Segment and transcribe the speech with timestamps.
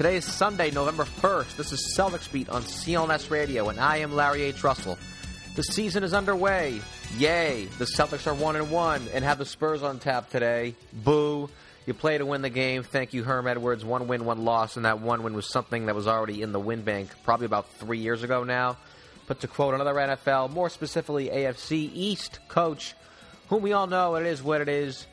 [0.00, 1.56] Today is Sunday, November 1st.
[1.56, 4.64] This is Celtics Beat on CLNS Radio, and I am Larry H.
[4.64, 4.96] Russell.
[5.56, 6.80] The season is underway.
[7.18, 7.66] Yay!
[7.76, 10.74] The Celtics are 1 and 1 and have the Spurs on tap today.
[11.04, 11.50] Boo!
[11.84, 12.82] You play to win the game.
[12.82, 13.84] Thank you, Herm Edwards.
[13.84, 16.60] One win, one loss, and that one win was something that was already in the
[16.60, 18.78] win bank probably about three years ago now.
[19.26, 22.94] But to quote another NFL, more specifically AFC East coach,
[23.50, 25.06] whom we all know it is what it is.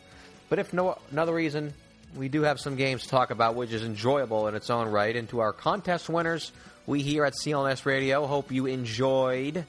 [0.48, 1.73] But if no another reason,
[2.16, 5.16] we do have some games to talk about, which is enjoyable in its own right.
[5.16, 6.52] And to our contest winners,
[6.86, 9.66] we here at CLNS Radio hope you enjoyed.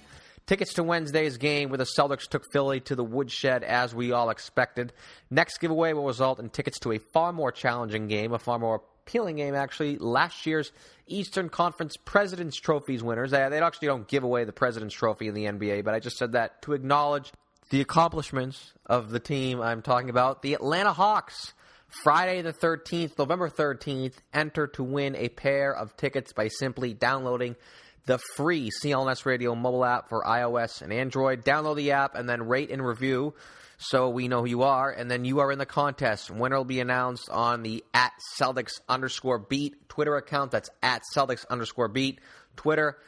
[0.46, 4.30] Tickets to Wednesday's game where the Celtics took Philly to the woodshed as we all
[4.30, 4.94] expected.
[5.30, 8.82] Next giveaway will result in tickets to a far more challenging game, a far more
[9.06, 9.98] appealing game, actually.
[9.98, 10.72] Last year's
[11.06, 13.30] Eastern Conference President's Trophies winners.
[13.30, 16.16] They, they actually don't give away the President's Trophy in the NBA, but I just
[16.16, 17.32] said that to acknowledge
[17.70, 21.52] the accomplishments of the team I'm talking about, the Atlanta Hawks.
[21.88, 27.56] Friday the 13th, November 13th, enter to win a pair of tickets by simply downloading
[28.04, 31.44] the free CLNS Radio mobile app for iOS and Android.
[31.44, 33.34] Download the app and then rate and review
[33.78, 34.90] so we know who you are.
[34.90, 36.30] And then you are in the contest.
[36.30, 40.50] Winner will be announced on the at Celtics underscore beat Twitter account.
[40.50, 42.20] That's at Celtics underscore beat
[42.56, 42.98] Twitter.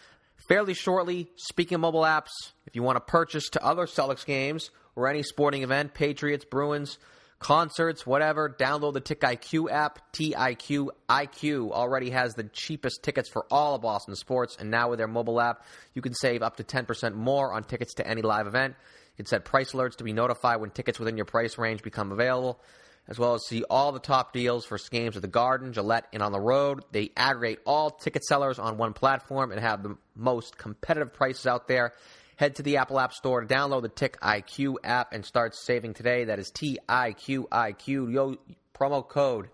[0.49, 2.31] Fairly shortly, speaking of mobile apps,
[2.67, 6.99] if you want to purchase to other Celtics games or any sporting event, Patriots, Bruins,
[7.41, 10.13] concerts, whatever, download the TiqIQ app.
[10.13, 14.99] TIQ IQ already has the cheapest tickets for all of Boston sports, and now with
[14.99, 15.65] their mobile app,
[15.95, 18.75] you can save up to 10% more on tickets to any live event.
[19.17, 22.13] You can set price alerts to be notified when tickets within your price range become
[22.13, 22.61] available,
[23.09, 26.23] as well as see all the top deals for games at the Garden, Gillette, and
[26.23, 26.85] on the road.
[26.93, 31.69] They aggregate all ticket sellers on one platform and have the most competitive prices out
[31.69, 31.95] there.
[32.41, 36.25] Head to the Apple App Store to download the TiqIQ app and start saving today.
[36.25, 38.39] That is T I Q I Q.
[38.75, 39.51] Promo code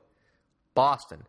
[0.76, 1.24] Boston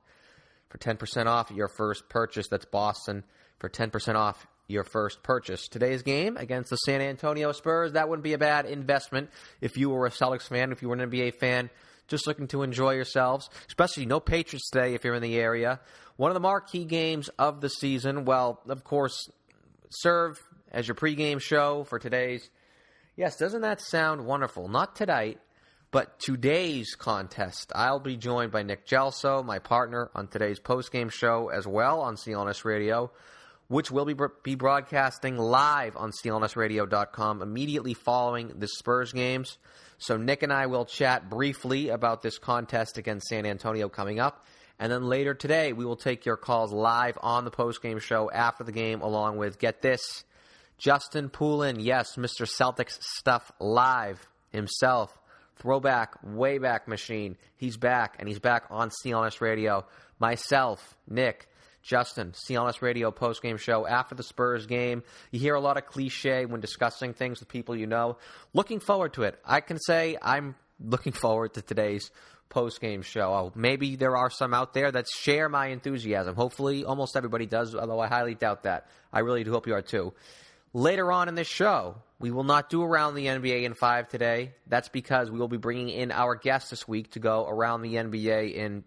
[0.70, 2.48] for 10% off your first purchase.
[2.48, 3.24] That's Boston
[3.58, 5.68] for 10% off your first purchase.
[5.68, 9.90] Today's game against the San Antonio Spurs, that wouldn't be a bad investment if you
[9.90, 11.72] were a Celtics fan, if you were an NBA fan,
[12.08, 15.80] just looking to enjoy yourselves, especially no Patriots today if you're in the area.
[16.18, 19.28] One of the marquee games of the season, well, of course,
[19.90, 20.40] serve
[20.72, 22.50] as your pregame show for today's.
[23.16, 24.68] Yes, doesn't that sound wonderful?
[24.68, 25.40] Not tonight,
[25.92, 27.72] but today's contest.
[27.74, 32.16] I'll be joined by Nick Gelso, my partner on today's postgame show as well on
[32.16, 33.12] CLNS Radio,
[33.68, 39.58] which will be, be broadcasting live on CLNSradio.com immediately following the Spurs games.
[39.98, 44.46] So Nick and I will chat briefly about this contest against San Antonio coming up.
[44.80, 48.64] And then later today, we will take your calls live on the postgame show after
[48.64, 50.24] the game, along with, get this,
[50.78, 52.46] Justin Poulin, yes, Mr.
[52.46, 55.18] Celtics stuff live himself.
[55.56, 57.36] Throwback, way back machine.
[57.56, 59.86] He's back, and he's back on CLNS Radio.
[60.20, 61.48] Myself, Nick,
[61.82, 65.04] Justin, CLNS Radio postgame show after the Spurs game.
[65.32, 68.18] You hear a lot of cliche when discussing things with people you know.
[68.54, 69.40] Looking forward to it.
[69.44, 72.12] I can say I'm looking forward to today's
[72.50, 73.34] post-game show.
[73.34, 76.36] Oh, maybe there are some out there that share my enthusiasm.
[76.36, 78.88] Hopefully, almost everybody does, although I highly doubt that.
[79.12, 80.14] I really do hope you are too.
[80.78, 84.54] Later on in this show, we will not do around the NBA in five today.
[84.68, 87.96] That's because we will be bringing in our guest this week to go around the
[87.96, 88.84] NBA in,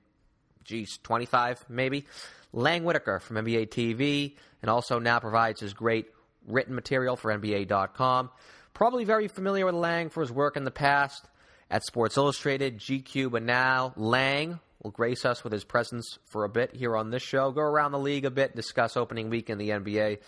[0.63, 2.07] geez, 25 maybe.
[2.53, 6.07] Lang Whitaker from NBA TV, and also now provides his great
[6.47, 8.31] written material for NBA.com.
[8.73, 11.27] Probably very familiar with Lang for his work in the past
[11.73, 16.49] at Sports Illustrated, GQ, but now Lang will grace us with his presence for a
[16.49, 17.51] bit here on this show.
[17.51, 20.19] Go around the league a bit, discuss opening week in the NBA.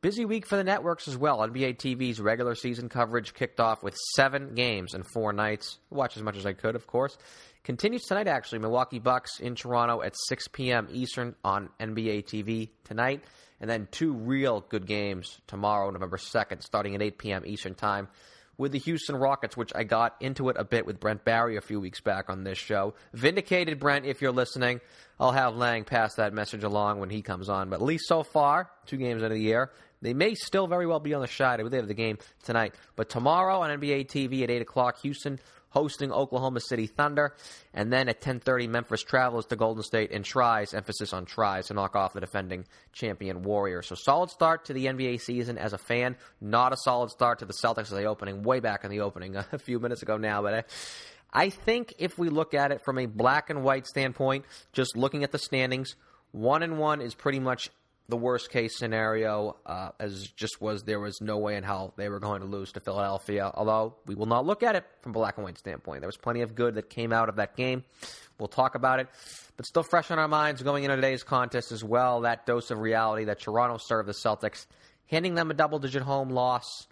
[0.00, 1.38] Busy week for the networks as well.
[1.38, 5.78] NBA TV's regular season coverage kicked off with seven games and four nights.
[5.90, 7.18] Watch as much as I could, of course.
[7.64, 8.60] Continues tonight, actually.
[8.60, 10.86] Milwaukee Bucks in Toronto at 6 p.m.
[10.92, 13.24] Eastern on NBA TV tonight.
[13.60, 17.42] And then two real good games tomorrow, November 2nd, starting at 8 p.m.
[17.44, 18.06] Eastern Time
[18.58, 21.60] with the Houston Rockets, which I got into it a bit with Brent Barry a
[21.60, 22.94] few weeks back on this show.
[23.14, 24.80] Vindicated, Brent, if you're listening.
[25.20, 27.70] I'll have Lang pass that message along when he comes on.
[27.70, 31.00] But at least so far, two games into the year, they may still very well
[31.00, 32.74] be on the believe they have the game tonight.
[32.96, 35.38] But tomorrow on NBA TV at 8 o'clock, Houston
[35.70, 37.34] hosting Oklahoma City Thunder,
[37.74, 41.74] and then at 10:30 Memphis travels to Golden State and tries emphasis on tries to
[41.74, 43.86] knock off the defending champion Warriors.
[43.86, 47.44] So solid start to the NBA season as a fan, not a solid start to
[47.44, 50.42] the Celtics as the opening way back in the opening a few minutes ago now,
[50.42, 50.54] but.
[50.54, 50.64] I,
[51.30, 55.24] I think if we look at it from a black and white standpoint, just looking
[55.24, 55.94] at the standings,
[56.32, 57.68] one and one is pretty much
[58.08, 62.08] the worst case scenario, uh, as just was there was no way in hell they
[62.08, 63.50] were going to lose to Philadelphia.
[63.54, 66.00] Although we will not look at it from black and white standpoint.
[66.00, 67.84] There was plenty of good that came out of that game.
[68.38, 69.08] We'll talk about it,
[69.56, 72.22] but still fresh on our minds going into today's contest as well.
[72.22, 74.66] That dose of reality that Toronto served the Celtics,
[75.06, 76.86] handing them a double-digit home loss.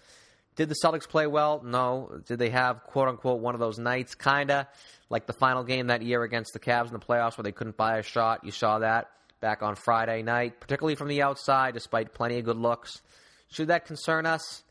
[0.56, 1.62] Did the Celtics play well?
[1.64, 2.20] No.
[2.26, 4.14] Did they have quote unquote one of those nights?
[4.14, 4.68] Kinda
[5.08, 7.76] like the final game that year against the Cavs in the playoffs where they couldn't
[7.76, 8.44] buy a shot.
[8.44, 9.10] You saw that
[9.46, 13.00] back on Friday night, particularly from the outside, despite plenty of good looks.
[13.48, 14.64] Should that concern us?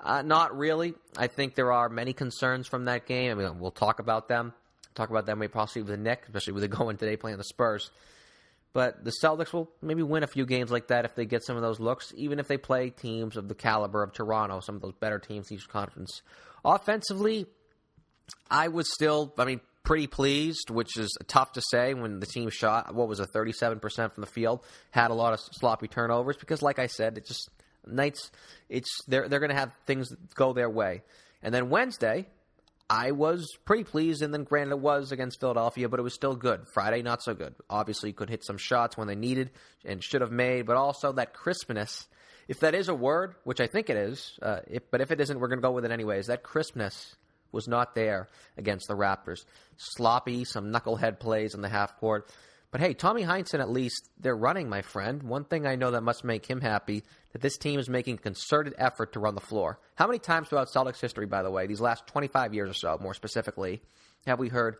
[0.00, 0.94] Uh, not really.
[1.18, 3.30] I think there are many concerns from that game.
[3.30, 4.54] I mean, we'll talk about them.
[4.94, 7.44] Talk about them maybe possibly with the Nick, especially with the going today playing the
[7.44, 7.90] Spurs.
[8.72, 11.56] But the Celtics will maybe win a few games like that if they get some
[11.56, 14.80] of those looks, even if they play teams of the caliber of Toronto, some of
[14.80, 16.22] those better teams in each conference.
[16.64, 17.44] Offensively,
[18.50, 22.50] I was still, I mean, pretty pleased, which is tough to say when the team
[22.50, 24.60] shot what was a 37% from the field,
[24.90, 27.48] had a lot of sloppy turnovers because like I said, it just
[27.86, 28.32] nights
[28.68, 31.02] it's they're they're going to have things go their way.
[31.40, 32.26] And then Wednesday,
[32.90, 36.34] I was pretty pleased, and then granted it was against Philadelphia, but it was still
[36.34, 36.66] good.
[36.74, 37.54] Friday, not so good.
[37.70, 39.50] Obviously, could hit some shots when they needed
[39.84, 42.08] and should have made, but also that crispness,
[42.48, 45.20] if that is a word, which I think it is, uh, if, but if it
[45.20, 46.26] isn't, we're going to go with it anyways.
[46.26, 47.16] That crispness
[47.56, 49.44] was not there against the Raptors.
[49.76, 52.30] Sloppy, some knucklehead plays in the half court.
[52.70, 55.22] But hey, Tommy Heinsohn, at least they're running, my friend.
[55.22, 58.18] One thing I know that must make him happy that this team is making a
[58.18, 59.80] concerted effort to run the floor.
[59.94, 62.98] How many times throughout Celtics history, by the way, these last 25 years or so,
[63.00, 63.80] more specifically,
[64.26, 64.76] have we heard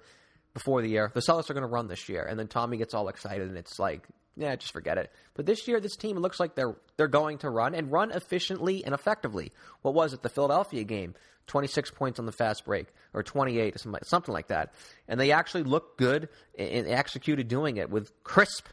[0.56, 2.94] before the year the Celtics are going to run this year, and then Tommy gets
[2.94, 4.06] all excited, and it's like,
[4.38, 5.12] yeah, just forget it.
[5.34, 8.82] But this year, this team looks like they're they're going to run and run efficiently
[8.82, 9.52] and effectively.
[9.82, 10.22] What was it?
[10.22, 11.14] The Philadelphia game,
[11.48, 14.72] 26 points on the fast break, or 28, something like that.
[15.06, 18.66] And they actually looked good and executed doing it with crisp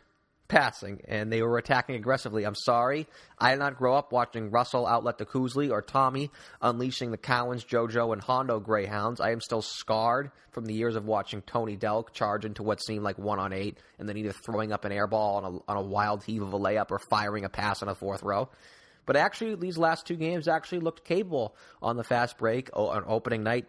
[0.47, 2.43] passing, and they were attacking aggressively.
[2.45, 3.07] I'm sorry,
[3.39, 6.29] I did not grow up watching Russell outlet the Cousy or Tommy
[6.61, 9.19] unleashing the Cowens, JoJo, and Hondo Greyhounds.
[9.19, 13.03] I am still scarred from the years of watching Tony Delk charge into what seemed
[13.03, 15.77] like one on eight, and then either throwing up an air ball on a, on
[15.77, 18.49] a wild heave of a layup or firing a pass on a fourth row.
[19.05, 23.43] But actually, these last two games actually looked capable on the fast break on opening
[23.43, 23.65] night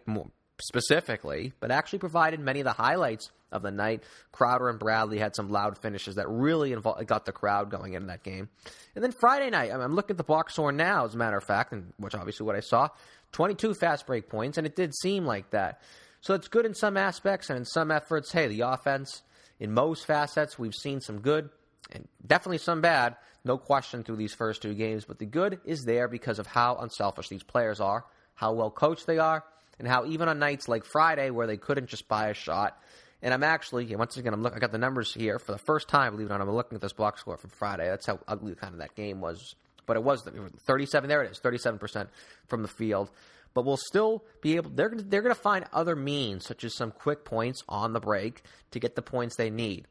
[0.61, 4.03] specifically, but actually provided many of the highlights of the night.
[4.31, 6.75] Crowder and Bradley had some loud finishes that really
[7.05, 8.49] got the crowd going into that game.
[8.95, 11.43] And then Friday night, I'm looking at the box score now, as a matter of
[11.43, 12.89] fact, and which obviously what I saw,
[13.33, 15.81] 22 fast break points, and it did seem like that.
[16.21, 19.21] So it's good in some aspects, and in some efforts, hey, the offense,
[19.59, 21.49] in most facets, we've seen some good
[21.91, 25.05] and definitely some bad, no question, through these first two games.
[25.05, 29.05] But the good is there because of how unselfish these players are, how well coached
[29.05, 29.43] they are,
[29.79, 32.77] and how even on nights like Friday where they couldn't just buy a shot.
[33.21, 34.57] And I'm actually, once again, I'm looking.
[34.57, 36.13] I got the numbers here for the first time.
[36.13, 37.87] Believe it or not, I'm looking at this box score from Friday.
[37.87, 39.55] That's how ugly kind of that game was.
[39.85, 40.27] But it was
[40.67, 41.09] 37.
[41.09, 42.09] There it is, 37 percent
[42.47, 43.09] from the field.
[43.53, 44.69] But we'll still be able.
[44.69, 48.43] They're they're going to find other means, such as some quick points on the break,
[48.71, 49.87] to get the points they need.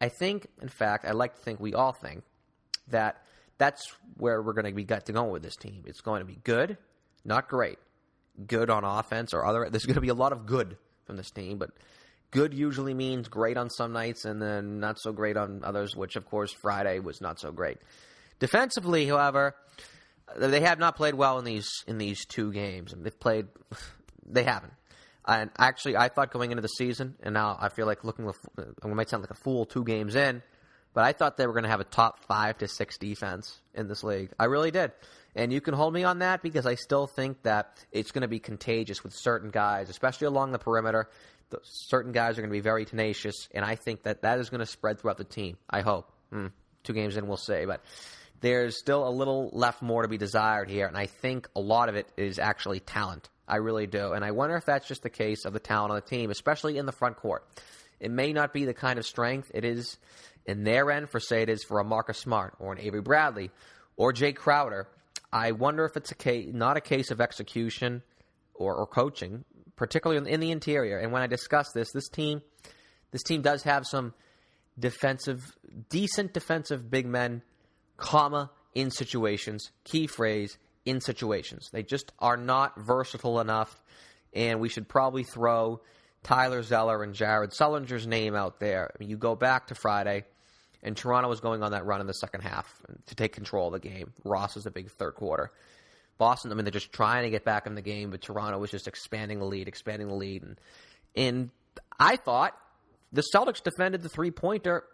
[0.00, 2.24] I think, in fact, I like to think we all think
[2.88, 3.22] that
[3.58, 5.84] that's where we're going to be got to go with this team.
[5.86, 6.78] It's going to be good,
[7.24, 7.78] not great
[8.46, 9.68] good on offense or other.
[9.70, 10.76] There's going to be a lot of good
[11.06, 11.70] from this team, but
[12.30, 16.16] good usually means great on some nights and then not so great on others, which
[16.16, 17.78] of course Friday was not so great.
[18.40, 19.54] Defensively, however,
[20.36, 22.92] they have not played well in these in these two games.
[22.96, 23.46] They've played,
[24.26, 24.72] they haven't.
[25.26, 28.30] And actually, I thought going into the season, and now I feel like looking,
[28.82, 30.42] I might sound like a fool two games in,
[30.92, 33.88] but I thought they were going to have a top five to six defense in
[33.88, 34.30] this league.
[34.38, 34.92] I really did.
[35.36, 38.28] And you can hold me on that because I still think that it's going to
[38.28, 41.08] be contagious with certain guys, especially along the perimeter.
[41.50, 44.48] The, certain guys are going to be very tenacious, and I think that that is
[44.48, 45.56] going to spread throughout the team.
[45.68, 46.10] I hope.
[46.30, 46.48] Hmm.
[46.84, 47.64] Two games in, we'll see.
[47.66, 47.82] But
[48.40, 51.88] there's still a little left more to be desired here, and I think a lot
[51.88, 53.28] of it is actually talent.
[53.46, 54.12] I really do.
[54.12, 56.78] And I wonder if that's just the case of the talent on the team, especially
[56.78, 57.46] in the front court.
[58.00, 59.98] It may not be the kind of strength it is
[60.46, 63.50] in their end for, say, it is for a Marcus Smart or an Avery Bradley
[63.96, 64.86] or Jae Crowder
[65.34, 68.02] I wonder if it's a case, not a case of execution
[68.54, 70.98] or, or coaching, particularly in, the interior.
[70.98, 72.40] And when I discuss this, this team,
[73.10, 74.14] this team does have some
[74.78, 75.42] defensive,
[75.90, 77.42] decent defensive big men,
[77.96, 79.72] comma in situations.
[79.82, 81.68] Key phrase in situations.
[81.72, 83.82] They just are not versatile enough
[84.34, 85.80] and we should probably throw
[86.22, 88.90] Tyler Zeller and Jared Sullinger's name out there.
[88.92, 90.24] I mean, you go back to Friday,
[90.84, 92.72] and Toronto was going on that run in the second half
[93.06, 94.12] to take control of the game.
[94.22, 95.50] Ross was a big third quarter.
[96.18, 98.70] Boston, I mean, they're just trying to get back in the game, but Toronto was
[98.70, 100.42] just expanding the lead, expanding the lead.
[100.42, 100.60] And,
[101.16, 101.50] and
[101.98, 102.56] I thought
[103.12, 104.84] the Celtics defended the three pointer,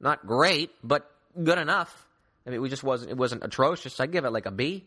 [0.00, 1.08] not great, but
[1.40, 2.08] good enough.
[2.46, 4.00] I mean, it just wasn't it wasn't atrocious.
[4.00, 4.84] I give it like a B,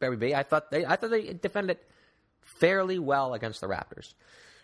[0.00, 0.34] very B.
[0.34, 1.78] I thought they I thought they defended
[2.60, 4.14] fairly well against the Raptors.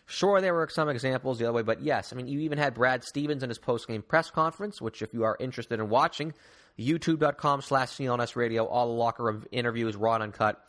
[0.07, 2.75] Sure, there were some examples the other way, but yes, I mean, you even had
[2.75, 6.35] Brad Stevens in his post-game press conference, which, if you are interested in watching,
[6.79, 10.63] youtube.com slash CLNS radio, all the locker room interviews, raw and uncut.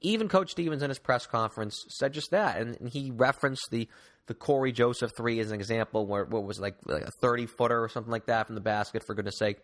[0.00, 3.88] Even Coach Stevens in his press conference said just that, and, and he referenced the
[4.26, 7.82] the Cory Joseph three as an example, where what was like, like a 30 footer
[7.82, 9.58] or something like that from the basket, for goodness sake.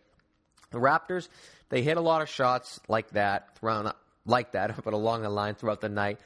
[0.71, 1.29] The Raptors,
[1.69, 3.91] they hit a lot of shots like that, thrown
[4.25, 6.21] like that, but along the line throughout the night.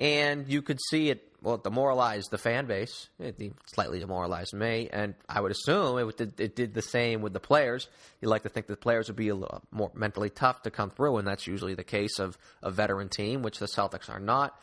[0.00, 3.08] And you could see it, well, demoralized the fan base.
[3.18, 4.88] It slightly demoralized me.
[4.92, 7.88] And I would assume it did, it did the same with the players.
[8.20, 10.90] You like to think the players would be a little more mentally tough to come
[10.90, 14.58] through, and that's usually the case of a veteran team, which the Celtics are not.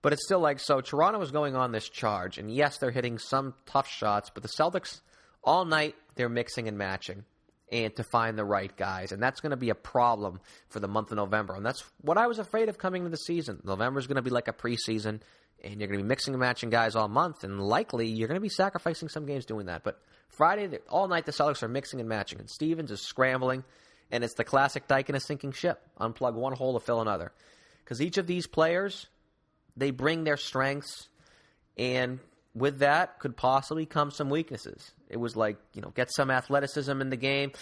[0.00, 0.80] But it's still like so.
[0.80, 4.50] Toronto is going on this charge, and yes, they're hitting some tough shots, but the
[4.50, 5.00] Celtics
[5.42, 7.24] all night they're mixing and matching
[7.74, 9.10] and to find the right guys.
[9.10, 11.56] And that's going to be a problem for the month of November.
[11.56, 13.60] And that's what I was afraid of coming into the season.
[13.64, 15.20] November is going to be like a preseason,
[15.62, 18.38] and you're going to be mixing and matching guys all month, and likely you're going
[18.38, 19.82] to be sacrificing some games doing that.
[19.82, 23.64] But Friday, all night, the Celtics are mixing and matching, and Stevens is scrambling,
[24.12, 25.82] and it's the classic dike in a sinking ship.
[26.00, 27.32] Unplug one hole to fill another.
[27.82, 29.08] Because each of these players,
[29.76, 31.08] they bring their strengths,
[31.76, 32.20] and
[32.54, 34.92] with that could possibly come some weaknesses.
[35.08, 37.52] It was like, you know, get some athleticism in the game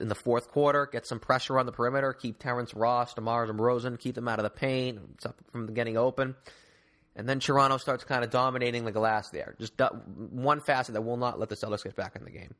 [0.00, 3.98] in the fourth quarter, get some pressure on the perimeter, keep Terrence Ross, DeMar DeRozan,
[3.98, 5.00] keep them out of the paint
[5.50, 6.36] from getting open.
[7.16, 9.56] And then Toronto starts kind of dominating the glass there.
[9.58, 9.72] Just
[10.30, 12.54] one facet that will not let the Celtics get back in the game.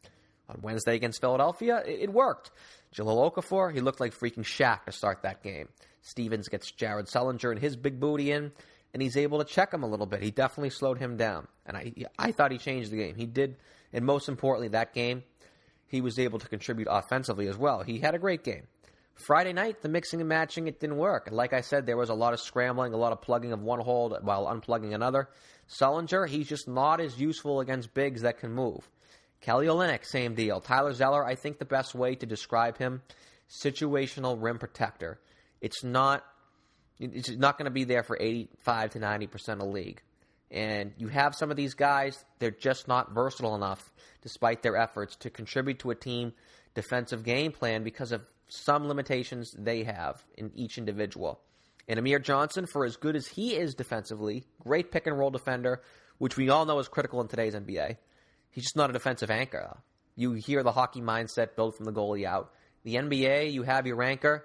[0.48, 2.52] On Wednesday against Philadelphia, it, worked.
[2.94, 5.68] Jahlil Okafor, he looked like freaking Shaq to start that game.
[6.02, 8.52] Stevens gets Jared Sullinger and his big booty in
[8.96, 10.22] and he's able to check him a little bit.
[10.22, 13.14] He definitely slowed him down, and I I thought he changed the game.
[13.14, 13.56] He did,
[13.92, 15.22] and most importantly, that game
[15.86, 17.82] he was able to contribute offensively as well.
[17.82, 18.68] He had a great game.
[19.14, 21.28] Friday night, the mixing and matching it didn't work.
[21.30, 23.80] Like I said, there was a lot of scrambling, a lot of plugging of one
[23.80, 25.28] hold while unplugging another.
[25.68, 28.88] Sullinger, he's just not as useful against bigs that can move.
[29.42, 30.62] Kelly Olynyk, same deal.
[30.62, 33.02] Tyler Zeller, I think the best way to describe him,
[33.62, 35.20] situational rim protector.
[35.60, 36.24] It's not
[36.98, 40.02] it's not going to be there for 85 to 90% of the league.
[40.50, 45.16] And you have some of these guys, they're just not versatile enough, despite their efforts,
[45.16, 46.32] to contribute to a team
[46.74, 51.40] defensive game plan because of some limitations they have in each individual.
[51.88, 55.82] And Amir Johnson, for as good as he is defensively, great pick and roll defender,
[56.18, 57.96] which we all know is critical in today's NBA.
[58.50, 59.76] He's just not a defensive anchor.
[60.14, 62.52] You hear the hockey mindset built from the goalie out.
[62.84, 64.44] The NBA, you have your anchor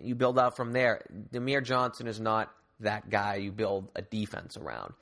[0.00, 1.02] you build out from there.
[1.32, 4.94] Demir Johnson is not that guy you build a defense around.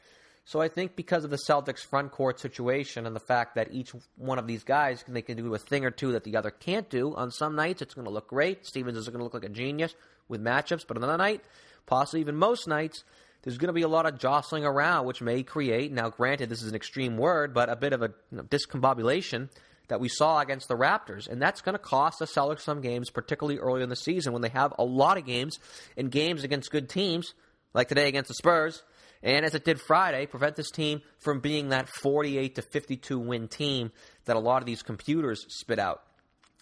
[0.47, 3.93] So I think because of the Celtics front court situation and the fact that each
[4.17, 6.89] one of these guys they can do a thing or two that the other can't
[6.91, 7.15] do.
[7.15, 8.67] On some nights it's going to look great.
[8.67, 9.95] Stevens is going to look like a genius
[10.29, 11.43] with matchups, but another night,
[11.87, 13.05] possibly even most nights,
[13.43, 15.93] there's going to be a lot of jostling around, which may create.
[15.93, 19.51] Now, granted, this is an extreme word, but a bit of a you know, discombobulation
[19.89, 21.29] that we saw against the Raptors.
[21.29, 24.43] And that's going to cost the Celtics some games, particularly early in the season when
[24.43, 25.59] they have a lot of games
[25.97, 27.35] and games against good teams,
[27.73, 28.83] like today against the Spurs.
[29.23, 33.49] And as it did Friday, prevent this team from being that 48 to 52 win
[33.49, 33.91] team
[34.27, 36.03] that a lot of these computers spit out.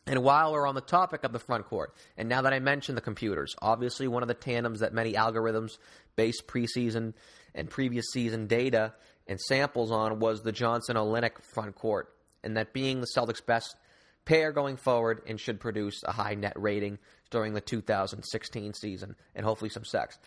[0.07, 2.97] And while we're on the topic of the front court, and now that I mentioned
[2.97, 5.79] the computers, obviously one of the tandems that many algorithms
[6.17, 7.15] base preseason
[7.55, 8.95] and previous season data
[9.29, 13.77] and samples on was the Johnson Olynyk front court and that being the Celtics' best
[14.25, 16.99] pair going forward and should produce a high net rating
[17.31, 20.19] during the 2016 season and hopefully some sex.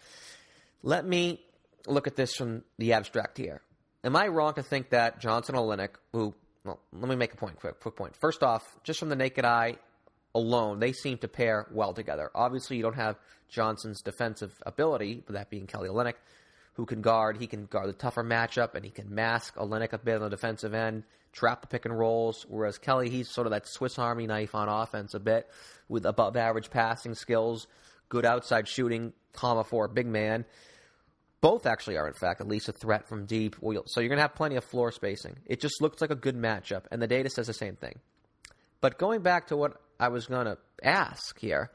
[0.83, 1.41] Let me
[1.87, 3.61] look at this from the abstract here.
[4.03, 7.59] Am I wrong to think that Johnson Olynyk, who, well, let me make a point,
[7.59, 8.15] quick, quick point.
[8.15, 9.77] First off, just from the naked eye
[10.35, 12.29] alone, they seem to pair well together.
[12.35, 13.17] Obviously, you don't have
[13.49, 16.15] Johnson's defensive ability, but that being Kelly Olynyk,
[16.73, 17.37] who can guard.
[17.37, 20.29] He can guard the tougher matchup, and he can mask Olynyk a bit on the
[20.29, 21.03] defensive end,
[21.35, 22.45] trap the pick and rolls.
[22.49, 25.47] Whereas Kelly, he's sort of that Swiss Army knife on offense a bit,
[25.87, 27.67] with above average passing skills,
[28.09, 30.45] good outside shooting, comma for a big man.
[31.41, 33.57] Both actually are, in fact, at least a threat from deep.
[33.61, 35.37] So you're going to have plenty of floor spacing.
[35.45, 37.99] It just looks like a good matchup, and the data says the same thing.
[38.81, 41.71] But going back to what I was going to ask here,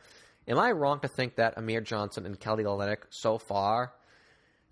[0.48, 3.92] am I wrong to think that Amir Johnson and Kelly Olynyk so far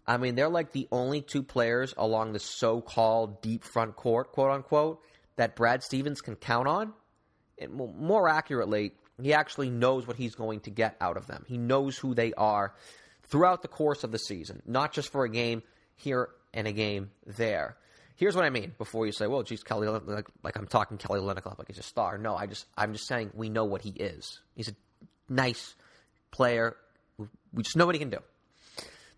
[0.08, 4.50] I mean, they're like the only two players along the so-called deep front court, quote
[4.50, 5.02] unquote,
[5.36, 6.94] that Brad Stevens can count on.
[7.58, 11.44] And more accurately, he actually knows what he's going to get out of them.
[11.46, 12.74] He knows who they are
[13.24, 15.62] throughout the course of the season, not just for a game
[15.94, 17.76] here and a game there.
[18.16, 18.74] Here's what I mean.
[18.78, 21.82] Before you say, "Well, geez, Kelly, like, like I'm talking Kelly Olynyk like he's a
[21.82, 24.40] star." No, I just I'm just saying we know what he is.
[24.56, 24.74] He's a
[25.28, 25.74] nice
[26.30, 26.76] player.
[27.52, 28.18] We just know what he can do.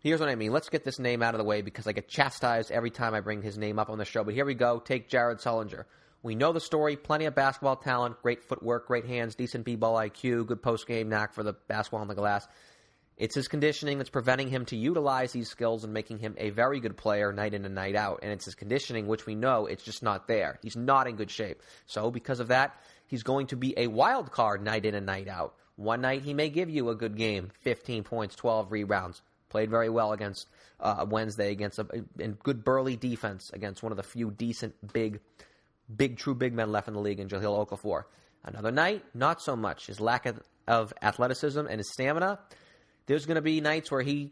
[0.02, 0.50] Here's what I mean.
[0.50, 3.20] Let's get this name out of the way because I get chastised every time I
[3.20, 4.24] bring his name up on the show.
[4.24, 4.78] But here we go.
[4.78, 5.84] Take Jared Sullinger.
[6.22, 6.96] We know the story.
[6.96, 11.42] Plenty of basketball talent, great footwork, great hands, decent b-ball IQ, good post-game knack for
[11.42, 12.48] the basketball on the glass.
[13.18, 16.80] It's his conditioning that's preventing him to utilize these skills and making him a very
[16.80, 18.20] good player night in and night out.
[18.22, 20.58] And it's his conditioning, which we know it's just not there.
[20.62, 21.60] He's not in good shape.
[21.84, 22.74] So because of that,
[23.06, 25.56] he's going to be a wild card night in and night out.
[25.76, 29.20] One night he may give you a good game, 15 points, 12 rebounds.
[29.50, 30.48] Played very well against
[30.80, 31.86] uh, Wednesday against a
[32.18, 35.20] and good burly defense against one of the few decent big,
[35.94, 38.04] big true big men left in the league in Jahlil Okafor.
[38.42, 39.88] Another night, not so much.
[39.88, 42.38] His lack of, of athleticism and his stamina
[43.10, 44.30] there's going to be nights where he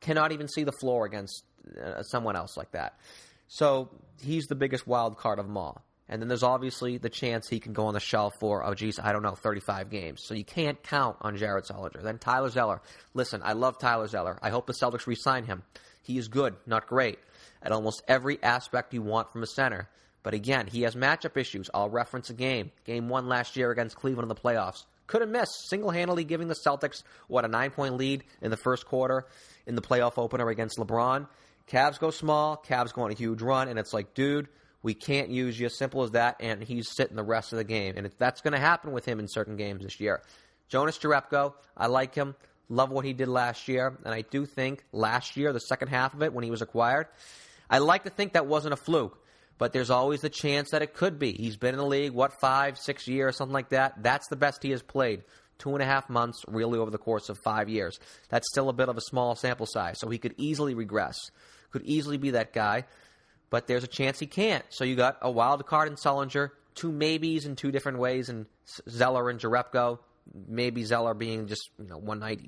[0.00, 1.42] cannot even see the floor against
[1.82, 2.96] uh, someone else like that.
[3.48, 3.90] So
[4.22, 5.84] he's the biggest wild card of them all.
[6.08, 8.98] And then there's obviously the chance he can go on the shelf for, oh, geez,
[8.98, 10.22] I don't know, 35 games.
[10.24, 12.02] So you can't count on Jared Sullinger.
[12.02, 12.82] Then Tyler Zeller.
[13.14, 14.38] Listen, I love Tyler Zeller.
[14.42, 15.62] I hope the Celtics re sign him.
[16.02, 17.18] He is good, not great,
[17.62, 19.88] at almost every aspect you want from a center.
[20.22, 21.70] But again, he has matchup issues.
[21.72, 22.72] I'll reference a game.
[22.84, 26.54] Game one last year against Cleveland in the playoffs couldn't miss, single handedly giving the
[26.54, 29.26] Celtics, what, a nine point lead in the first quarter
[29.66, 31.28] in the playoff opener against LeBron.
[31.70, 34.48] Cavs go small, Cavs go on a huge run, and it's like, dude,
[34.82, 35.68] we can't use you.
[35.68, 36.36] Simple as that.
[36.40, 37.96] And he's sitting the rest of the game.
[37.96, 40.22] And that's going to happen with him in certain games this year.
[40.68, 42.34] Jonas Jerebko, I like him.
[42.68, 43.98] Love what he did last year.
[44.04, 47.06] And I do think last year, the second half of it, when he was acquired,
[47.68, 49.18] I like to think that wasn't a fluke
[49.62, 51.34] but there's always the chance that it could be.
[51.34, 54.02] He's been in the league, what, five, six years, something like that.
[54.02, 55.22] That's the best he has played.
[55.58, 58.00] Two and a half months, really, over the course of five years.
[58.28, 61.16] That's still a bit of a small sample size, so he could easily regress,
[61.70, 62.86] could easily be that guy,
[63.52, 64.64] but there's a chance he can't.
[64.70, 68.46] So you got a wild card in Sullinger, two maybes in two different ways, and
[68.88, 69.98] Zeller and Jerebko.
[70.48, 72.40] Maybe Zeller being just you know one night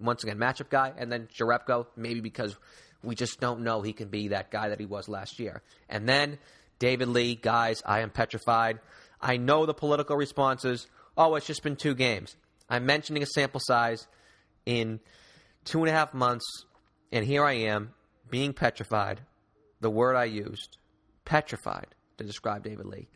[0.00, 2.56] once again matchup guy, and then Jerebko maybe because
[3.04, 5.62] we just don't know he can be that guy that he was last year.
[5.86, 6.38] And then
[6.78, 8.80] David Lee, guys, I am petrified.
[9.20, 10.86] I know the political responses.
[11.14, 12.36] Oh, it's just been two games.
[12.70, 14.06] I'm mentioning a sample size
[14.64, 15.00] in
[15.66, 16.46] two and a half months,
[17.12, 17.92] and here I am
[18.30, 19.20] being petrified.
[19.80, 20.76] The word I used,
[21.24, 23.08] petrified, to describe David Lee.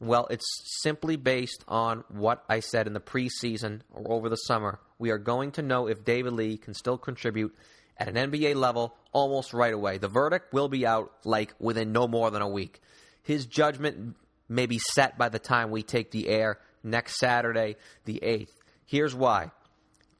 [0.00, 0.46] Well, it's
[0.82, 4.80] simply based on what I said in the preseason or over the summer.
[4.98, 7.54] We are going to know if David Lee can still contribute
[7.98, 9.98] at an NBA level almost right away.
[9.98, 12.80] The verdict will be out like within no more than a week.
[13.22, 14.16] His judgment
[14.48, 18.48] may be set by the time we take the air next Saturday, the 8th.
[18.86, 19.50] Here's why.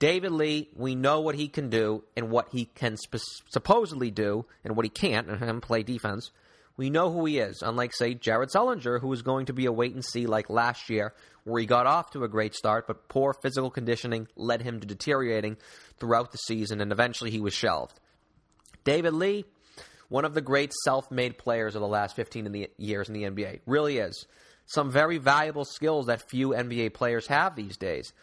[0.00, 4.46] David Lee, we know what he can do and what he can sp- supposedly do
[4.64, 6.30] and what he can't, and him play defense.
[6.78, 9.72] We know who he is, unlike, say, Jared Sullinger, who is going to be a
[9.72, 11.12] wait and see like last year,
[11.44, 14.86] where he got off to a great start, but poor physical conditioning led him to
[14.86, 15.58] deteriorating
[15.98, 18.00] throughout the season, and eventually he was shelved.
[18.84, 19.44] David Lee,
[20.08, 23.14] one of the great self made players of the last 15 in the years in
[23.14, 24.26] the NBA, really is.
[24.64, 28.14] Some very valuable skills that few NBA players have these days.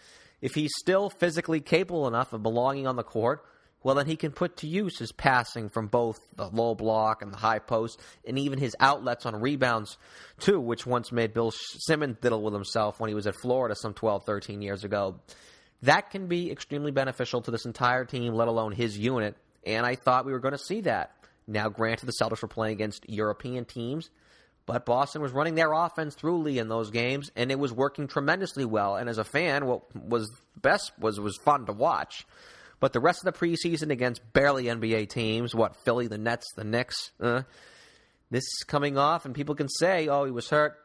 [0.42, 3.44] If he's still physically capable enough of belonging on the court,
[3.84, 7.32] well, then he can put to use his passing from both the low block and
[7.32, 9.98] the high post, and even his outlets on rebounds,
[10.40, 13.94] too, which once made Bill Simmons diddle with himself when he was at Florida some
[13.94, 15.20] 12, 13 years ago.
[15.84, 19.96] That can be extremely beneficial to this entire team, let alone his unit, and I
[19.96, 21.12] thought we were going to see that.
[21.48, 24.10] Now, granted, the Celtics were playing against European teams,
[24.68, 28.08] but Boston was running their offense through Lee in those games, and it was working
[28.08, 28.98] tremendously well.
[28.98, 30.30] And as a fan, what was
[30.62, 32.28] best was was fun to watch.
[32.82, 36.66] But the rest of the preseason against barely NBA teams, what, Philly, the Nets, the
[36.66, 37.44] Knicks, uh,
[38.30, 40.78] this is coming off, and people can say, oh, he was hurt.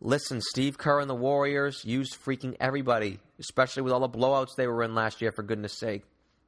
[0.00, 4.66] Listen, Steve Kerr and the Warriors used freaking everybody, especially with all the blowouts they
[4.66, 6.02] were in last year, for goodness sake.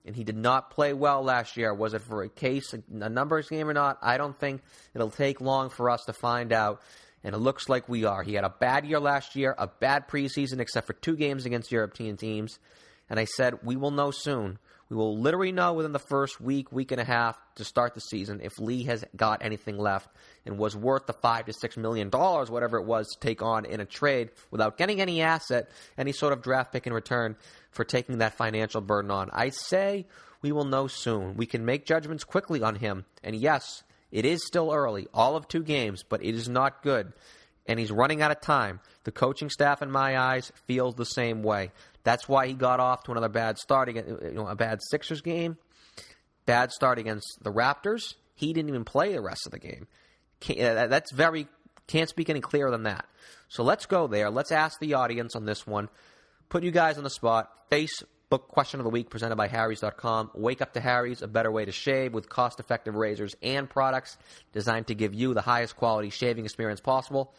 [0.09, 1.75] And he did not play well last year.
[1.75, 3.99] Was it for a case, a numbers game or not?
[4.01, 4.63] I don't think
[4.95, 6.81] it'll take long for us to find out.
[7.23, 8.23] And it looks like we are.
[8.23, 11.71] He had a bad year last year, a bad preseason, except for two games against
[11.71, 12.59] European teams.
[13.11, 14.59] And I said, we will know soon.
[14.91, 18.01] We will literally know within the first week, week and a half to start the
[18.01, 20.09] season if Lee has got anything left
[20.47, 23.67] and was worth the five to six million dollars, whatever it was, to take on
[23.67, 27.37] in a trade without getting any asset, any sort of draft pick in return
[27.71, 29.29] for taking that financial burden on.
[29.33, 30.07] I say
[30.41, 31.37] We will know soon.
[31.37, 33.05] We can make judgments quickly on him.
[33.23, 37.13] And yes, it is still early, all of two games, but it is not good.
[37.69, 38.81] And he's running out of time.
[39.05, 41.71] The coaching staff, in my eyes, feels the same way.
[42.03, 45.59] That's why he got off to another bad start, you know, a bad Sixers game,
[46.47, 48.15] bad start against the Raptors.
[48.35, 49.87] He didn't even play the rest of the game.
[50.49, 51.47] Uh, that's very
[51.89, 53.07] can't speak any clearer than that.
[53.49, 54.31] So let's go there.
[54.31, 55.89] Let's ask the audience on this one.
[56.49, 57.51] Put you guys on the spot.
[57.71, 60.31] Facebook question of the week presented by Harry's.com.
[60.35, 64.19] Wake up to Harry's, a better way to shave with cost effective razors and products
[64.53, 67.35] designed to give you the highest quality shaving experience possible.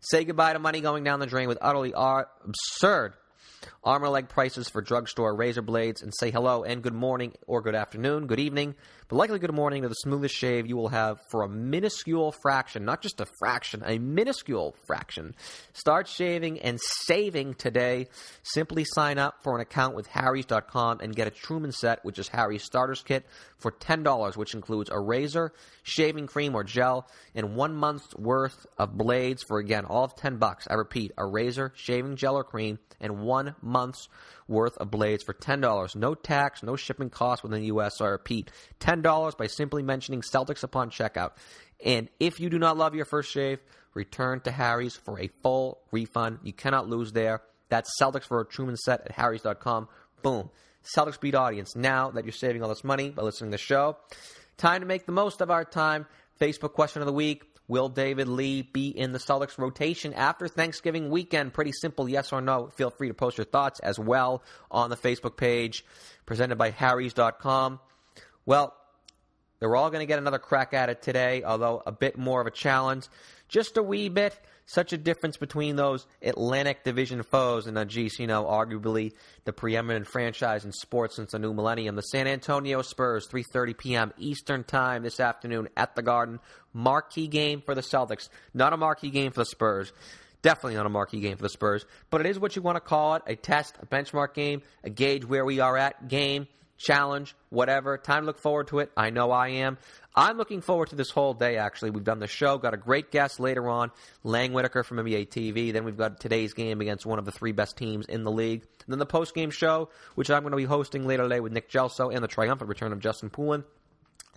[0.00, 3.12] Say goodbye to money going down the drain with utterly absurd
[3.84, 7.74] armor leg prices for drugstore razor blades, and say hello and good morning or good
[7.74, 8.74] afternoon, good evening,
[9.10, 12.84] but likely good morning to the smoothest shave you will have for a minuscule fraction,
[12.84, 15.34] not just a fraction, a minuscule fraction.
[15.72, 18.06] Start shaving and saving today.
[18.44, 22.28] Simply sign up for an account with Harry's.com and get a Truman set, which is
[22.28, 23.26] Harry's starters kit,
[23.58, 28.96] for $10, which includes a razor, shaving cream or gel, and one month's worth of
[28.96, 30.68] blades for again all of 10 bucks.
[30.70, 34.08] I repeat, a razor, shaving gel or cream, and one month's
[34.50, 35.96] worth of blades for $10.
[35.96, 37.96] No tax, no shipping costs within the U.S.
[37.96, 41.32] So I repeat, $10 by simply mentioning Celtics upon checkout.
[41.84, 43.60] And if you do not love your first shave,
[43.94, 46.40] return to Harry's for a full refund.
[46.42, 47.42] You cannot lose there.
[47.68, 49.88] That's Celtics for a Truman set at Harry's.com.
[50.22, 50.50] Boom.
[50.84, 51.76] Celtics beat audience.
[51.76, 53.96] Now that you're saving all this money by listening to the show,
[54.56, 56.06] time to make the most of our time.
[56.40, 57.44] Facebook question of the week.
[57.68, 61.52] Will David Lee be in the Celtics rotation after Thanksgiving weekend?
[61.52, 62.66] Pretty simple, yes or no.
[62.74, 65.84] Feel free to post your thoughts as well on the Facebook page
[66.26, 67.78] presented by Harry's.com.
[68.44, 68.74] Well,
[69.60, 72.46] they're all going to get another crack at it today, although a bit more of
[72.46, 73.06] a challenge.
[73.48, 78.18] Just a wee bit such a difference between those Atlantic Division foes, and the geez,
[78.20, 79.12] you know, arguably
[79.44, 81.96] the preeminent franchise in sports since the new millennium.
[81.96, 84.12] The San Antonio Spurs, 3:30 p.m.
[84.16, 86.38] Eastern Time this afternoon at the Garden.
[86.72, 89.92] Marquee game for the Celtics, not a marquee game for the Spurs.
[90.42, 92.80] Definitely not a marquee game for the Spurs, but it is what you want to
[92.80, 96.46] call it a test, a benchmark game, a gauge where we are at game
[96.80, 97.98] challenge, whatever.
[97.98, 98.90] Time to look forward to it.
[98.96, 99.78] I know I am.
[100.16, 101.90] I'm looking forward to this whole day, actually.
[101.90, 103.92] We've done the show, got a great guest later on,
[104.24, 105.72] Lang Whitaker from NBA TV.
[105.72, 108.62] Then we've got today's game against one of the three best teams in the league.
[108.84, 111.52] And then the post game show, which I'm going to be hosting later today with
[111.52, 113.62] Nick Gelso and the triumphant return of Justin Poulin.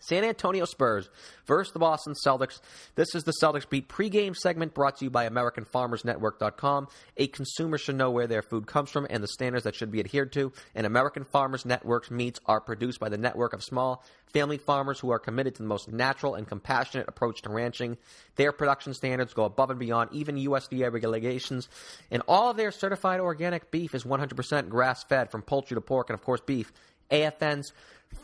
[0.06, 1.10] San Antonio Spurs
[1.46, 2.60] versus the Boston Celtics.
[2.96, 6.88] This is the Celtics Beat pregame segment brought to you by AmericanFarmersNetwork.com.
[7.18, 10.02] A consumer should know where their food comes from and the standards that should be
[10.02, 10.52] adhered to.
[10.76, 15.12] And American Farmers Network's meats are produced by the network of small family farmers who
[15.12, 17.98] are committed to the most natural and compassionate approach to ranching.
[18.36, 21.70] Their production standards go above and beyond even USDA regulations.
[22.12, 26.10] And all of their certified organic beef is 100% grass fed from poultry to pork
[26.10, 26.74] and, of course, beef.
[27.12, 27.72] AFN's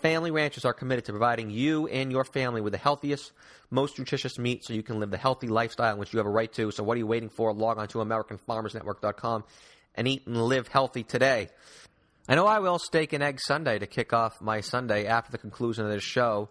[0.02, 3.32] Family ranchers are committed to providing you and your family with the healthiest,
[3.70, 6.32] most nutritious meat so you can live the healthy lifestyle in which you have a
[6.32, 6.72] right to.
[6.72, 7.54] So what are you waiting for?
[7.54, 9.44] Log on to AmericanFarmersNetwork.com
[9.96, 11.50] and eat and live healthy today.
[12.28, 15.38] I know I will steak and egg Sunday to kick off my Sunday after the
[15.38, 16.50] conclusion of this show.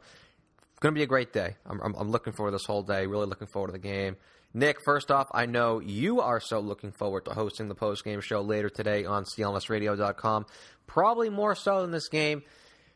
[0.73, 1.57] It's going to be a great day.
[1.65, 3.07] I'm, I'm, I'm looking forward to this whole day.
[3.07, 4.17] Really looking forward to the game.
[4.55, 8.21] Nick, first off, I know you are so looking forward to hosting the post game
[8.21, 10.47] show later today on CLNSRadio.com.
[10.87, 12.43] Probably more so than this game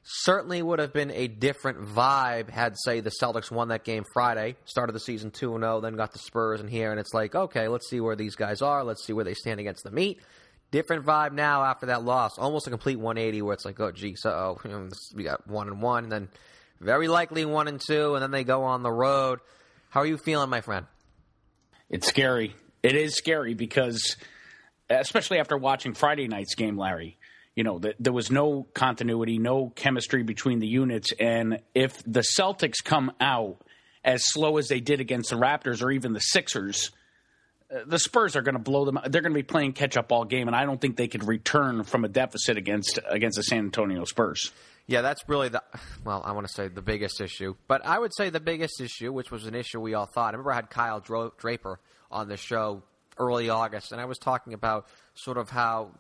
[0.03, 4.57] certainly would have been a different vibe had, say, the Celtics won that game Friday,
[4.65, 7.69] started the season 2 0, then got the Spurs in here, and it's like, okay,
[7.69, 8.85] let's see where these guys are.
[8.85, 10.21] Let's see where they stand against the meat.
[10.71, 12.39] Different vibe now after that loss.
[12.39, 14.59] Almost a complete 180 where it's like, oh, geez, oh,
[15.15, 16.29] we got one and one, and then
[16.81, 19.41] very likely one and two, and then they go on the road.
[19.91, 20.87] How are you feeling, my friend?
[21.91, 22.57] It's scary.
[22.83, 24.17] It is scary because,
[24.89, 27.19] especially after watching Friday night's game, Larry,
[27.55, 31.13] you know, the, there was no continuity, no chemistry between the units.
[31.19, 33.59] And if the Celtics come out
[34.05, 36.91] as slow as they did against the Raptors or even the Sixers,
[37.73, 38.99] uh, the Spurs are going to blow them.
[39.09, 41.27] They're going to be playing catch up all game, and I don't think they could
[41.27, 44.51] return from a deficit against against the San Antonio Spurs.
[44.87, 45.63] Yeah, that's really the
[46.05, 49.13] well, I want to say the biggest issue, but I would say the biggest issue,
[49.13, 50.29] which was an issue we all thought.
[50.29, 51.01] I remember I had Kyle
[51.39, 51.79] Draper
[52.11, 52.83] on the show
[53.19, 55.91] early August, and I was talking about sort of how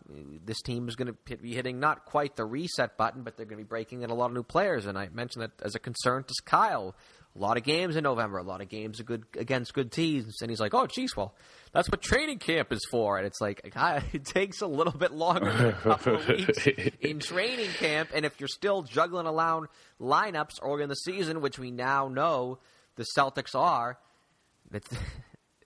[0.45, 3.59] this team is going to be hitting not quite the reset button, but they're going
[3.59, 4.87] to be breaking in a lot of new players.
[4.87, 6.95] And I mentioned that as a concern to Kyle.
[7.35, 10.51] A lot of games in November, a lot of games good, against good teams, and
[10.51, 11.35] he's like, "Oh, geez, well,
[11.73, 15.13] that's what training camp is for." And it's like ah, it takes a little bit
[15.13, 16.67] longer than a couple of weeks
[17.01, 21.59] in training camp, and if you're still juggling around lineups early in the season, which
[21.59, 22.59] we now know
[22.97, 23.99] the Celtics are,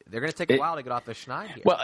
[0.07, 1.63] they're going to take a it, while to get off the schneid here.
[1.65, 1.81] Well,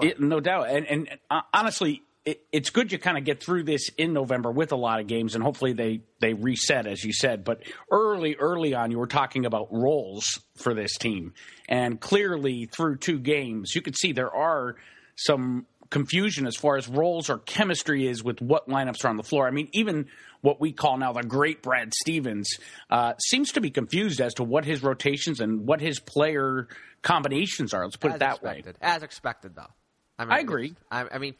[0.00, 3.62] it, no doubt, and, and uh, honestly, it, it's good you kind of get through
[3.62, 7.12] this in November with a lot of games, and hopefully they they reset as you
[7.12, 7.44] said.
[7.44, 11.34] But early early on, you were talking about roles for this team,
[11.68, 14.76] and clearly through two games, you could see there are
[15.14, 19.22] some confusion as far as roles or chemistry is with what lineups are on the
[19.22, 19.46] floor.
[19.46, 20.06] I mean, even
[20.40, 22.48] what we call now the great Brad Stevens
[22.90, 26.68] uh, seems to be confused as to what his rotations and what his player
[27.02, 27.84] combinations are.
[27.84, 28.66] Let's put As it that expected.
[28.66, 28.72] way.
[28.80, 29.72] As expected, though.
[30.18, 30.74] I, mean, I agree.
[30.90, 31.34] I, I mean,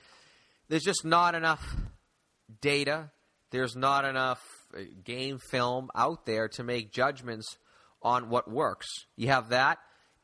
[0.69, 1.65] there's just not enough
[2.61, 3.11] data.
[3.51, 4.43] There's not enough
[4.77, 7.59] uh, game film out there to make judgments
[8.03, 8.87] on what works.
[9.17, 9.79] You have that,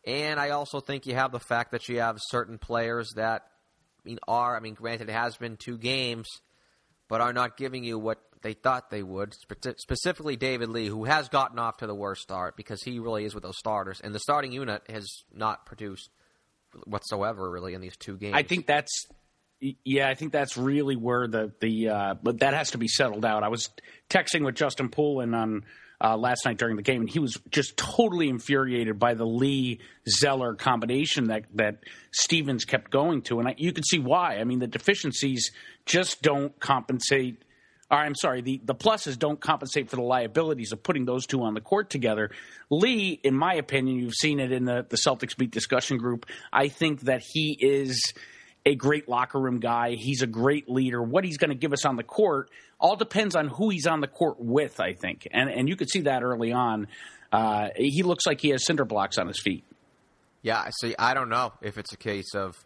[0.04, 3.42] and I also think you have the fact that you have certain players that
[4.04, 4.56] I mean are.
[4.56, 6.28] I mean, granted, it has been two games,
[7.08, 9.34] but are not giving you what they thought they would.
[9.34, 13.24] Spe- Specifically, David Lee, who has gotten off to the worst start because he really
[13.24, 16.10] is with those starters, and the starting unit has not produced
[16.84, 18.34] whatsoever really in these two games.
[18.34, 19.06] I think that's
[19.84, 23.24] yeah, I think that's really where the the uh, but that has to be settled
[23.24, 23.44] out.
[23.44, 23.70] I was
[24.10, 25.64] texting with Justin Poulin on
[26.02, 29.78] uh, last night during the game, and he was just totally infuriated by the Lee
[30.08, 34.38] Zeller combination that that Stevens kept going to, and I, you could see why.
[34.38, 35.52] I mean, the deficiencies
[35.86, 37.42] just don't compensate.
[37.90, 41.42] Or I'm sorry, the, the pluses don't compensate for the liabilities of putting those two
[41.42, 42.30] on the court together.
[42.70, 46.24] Lee, in my opinion, you've seen it in the, the Celtics beat discussion group.
[46.50, 48.14] I think that he is
[48.64, 49.94] a great locker room guy.
[49.98, 51.02] He's a great leader.
[51.02, 54.00] What he's going to give us on the court all depends on who he's on
[54.00, 55.26] the court with, I think.
[55.32, 56.88] And and you could see that early on.
[57.32, 59.64] Uh, he looks like he has cinder blocks on his feet.
[60.42, 62.56] Yeah, I see, I don't know if it's a case of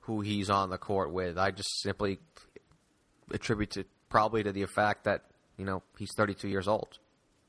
[0.00, 1.36] who he's on the court with.
[1.36, 2.20] I just simply
[3.32, 5.24] attribute it probably to the fact that
[5.58, 6.98] you know he's 32 years old.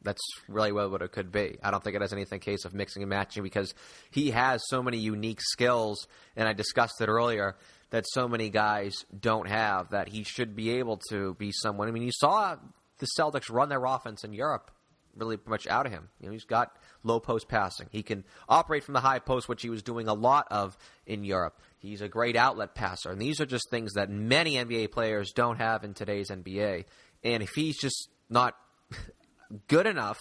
[0.02, 1.58] That's really what it could be.
[1.64, 3.74] I don't think it has anything case of mixing and matching because
[4.12, 7.56] he has so many unique skills, and I discussed it earlier
[7.96, 11.88] that so many guys don't have that he should be able to be someone.
[11.88, 12.58] I mean, you saw
[12.98, 14.70] the Celtics run their offense in Europe
[15.16, 16.10] really much out of him.
[16.20, 17.88] You know, he's got low post passing.
[17.92, 21.24] He can operate from the high post, which he was doing a lot of in
[21.24, 21.62] Europe.
[21.80, 25.58] He's a great outlet passer, and these are just things that many NBA players don't
[25.58, 26.84] have in today's NBA.
[27.24, 28.58] And if he's just not
[29.70, 30.20] good enough,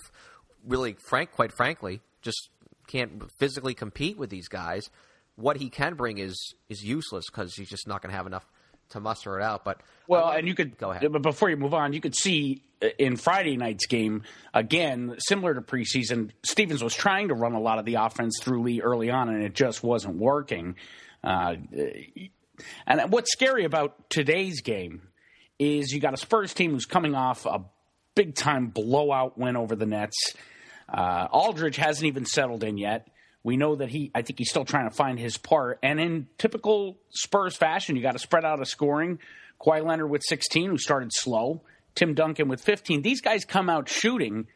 [0.64, 2.50] really, frank, quite frankly, just
[2.86, 4.90] can't physically compete with these guys.
[5.36, 8.46] What he can bring is is useless because he's just not going to have enough
[8.90, 9.64] to muster it out.
[9.64, 11.10] But Well, and you could go ahead.
[11.10, 15.54] But before you move on, you could see uh, in Friday night's game again, similar
[15.54, 16.30] to preseason.
[16.44, 19.42] Stevens was trying to run a lot of the offense through Lee early on, and
[19.42, 20.76] it just wasn't working.
[21.22, 21.56] Uh,
[22.86, 25.08] and what's scary about today's game
[25.58, 27.64] is you got a Spurs team who's coming off a
[28.14, 30.34] big time blowout win over the Nets.
[30.88, 33.08] Uh, Aldridge hasn't even settled in yet.
[33.44, 35.78] We know that he, I think he's still trying to find his part.
[35.82, 39.18] And in typical Spurs fashion, you got to spread out a scoring.
[39.60, 41.60] Kawhi Leonard with 16, who started slow.
[41.94, 43.02] Tim Duncan with 15.
[43.02, 44.46] These guys come out shooting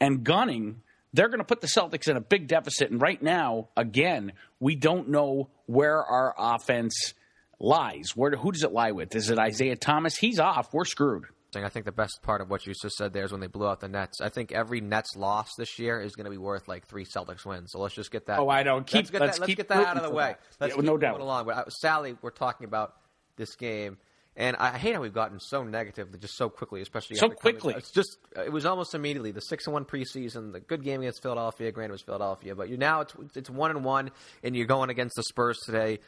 [0.00, 0.80] and gunning.
[1.12, 2.90] They're going to put the Celtics in a big deficit.
[2.90, 7.14] And right now, again, we don't know where our offense
[7.60, 8.16] lies.
[8.16, 9.14] Where who does it lie with?
[9.14, 10.16] Is it Isaiah Thomas?
[10.16, 10.72] He's off.
[10.72, 11.26] We're screwed.
[11.54, 13.66] I think the best part of what you just said there is when they blew
[13.66, 14.20] out the Nets.
[14.22, 17.44] I think every Nets loss this year is going to be worth like three Celtics
[17.44, 17.72] wins.
[17.72, 18.38] So let's just get that.
[18.38, 18.86] Oh, I don't.
[18.86, 20.34] Keep- let's get let's that, let's keep get that out of the way.
[20.36, 20.40] that.
[20.60, 21.20] Let's Yeah, no doubt.
[21.20, 21.44] along.
[21.46, 22.94] But, Sally, we're talking about
[23.36, 23.98] this game,
[24.34, 27.60] and I hate how we've gotten so negative just so quickly, especially So after coming-
[27.60, 27.74] quickly.
[27.76, 31.22] It's just it was almost immediately the six and one preseason, the good game against
[31.22, 31.70] Philadelphia.
[31.70, 34.10] Granted, it was Philadelphia, but you now it's it's one and one,
[34.42, 35.98] and you're going against the Spurs today.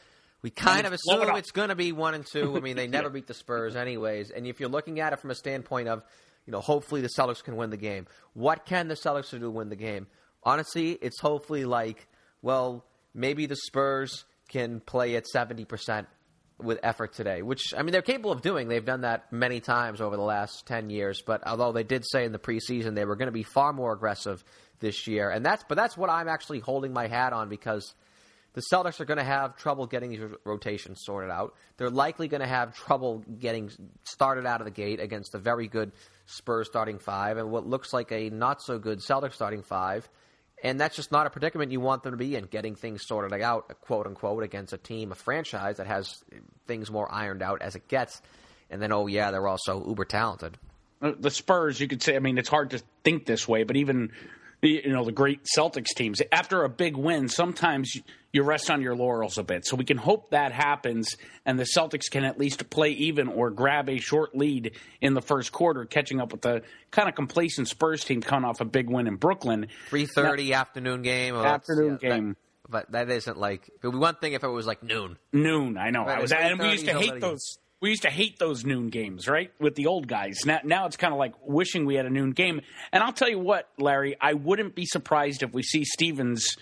[0.44, 2.54] We kind of blow it assume it's going to be one and two.
[2.54, 4.28] I mean, they never beat the Spurs, anyways.
[4.28, 6.02] And if you're looking at it from a standpoint of,
[6.44, 8.06] you know, hopefully the Celtics can win the game.
[8.34, 10.06] What can the Celtics do to win the game?
[10.42, 12.06] Honestly, it's hopefully like,
[12.42, 16.08] well, maybe the Spurs can play at seventy percent
[16.58, 18.68] with effort today, which I mean they're capable of doing.
[18.68, 21.22] They've done that many times over the last ten years.
[21.24, 23.94] But although they did say in the preseason they were going to be far more
[23.94, 24.44] aggressive
[24.80, 27.94] this year, and that's but that's what I'm actually holding my hat on because
[28.54, 31.54] the Celtics are going to have trouble getting these rotations sorted out.
[31.76, 33.70] They're likely going to have trouble getting
[34.04, 35.92] started out of the gate against a very good
[36.26, 40.08] Spurs starting five and what looks like a not so good Celtics starting five.
[40.62, 43.38] And that's just not a predicament you want them to be in, getting things sorted
[43.42, 46.22] out, quote unquote, against a team, a franchise that has
[46.66, 48.22] things more ironed out as it gets.
[48.70, 50.56] And then, oh, yeah, they're also uber talented.
[51.02, 52.16] Uh, the Spurs, you could say.
[52.16, 54.12] I mean, it's hard to think this way, but even
[54.64, 57.92] the- you know the great Celtics teams after a big win, sometimes
[58.32, 59.64] you rest on your laurels a bit.
[59.64, 61.14] So we can hope that happens,
[61.46, 65.22] and the Celtics can at least play even or grab a short lead in the
[65.22, 68.88] first quarter, catching up with the kind of complacent Spurs team coming off a big
[68.90, 69.68] win in Brooklyn.
[69.90, 71.34] 3.30 afternoon game.
[71.34, 72.36] Well, Afternoon yeah, that- game.
[72.68, 73.68] but that isn't like.
[73.68, 75.16] It would be one thing if it was like noon.
[75.32, 76.04] Noon, I know.
[76.06, 77.58] Right, I was, and we used to hate those.
[77.84, 79.52] We used to hate those noon games, right?
[79.60, 80.46] With the old guys.
[80.46, 82.62] Now, now it's kind of like wishing we had a noon game.
[82.94, 86.56] And I'll tell you what, Larry, I wouldn't be surprised if we see Stevens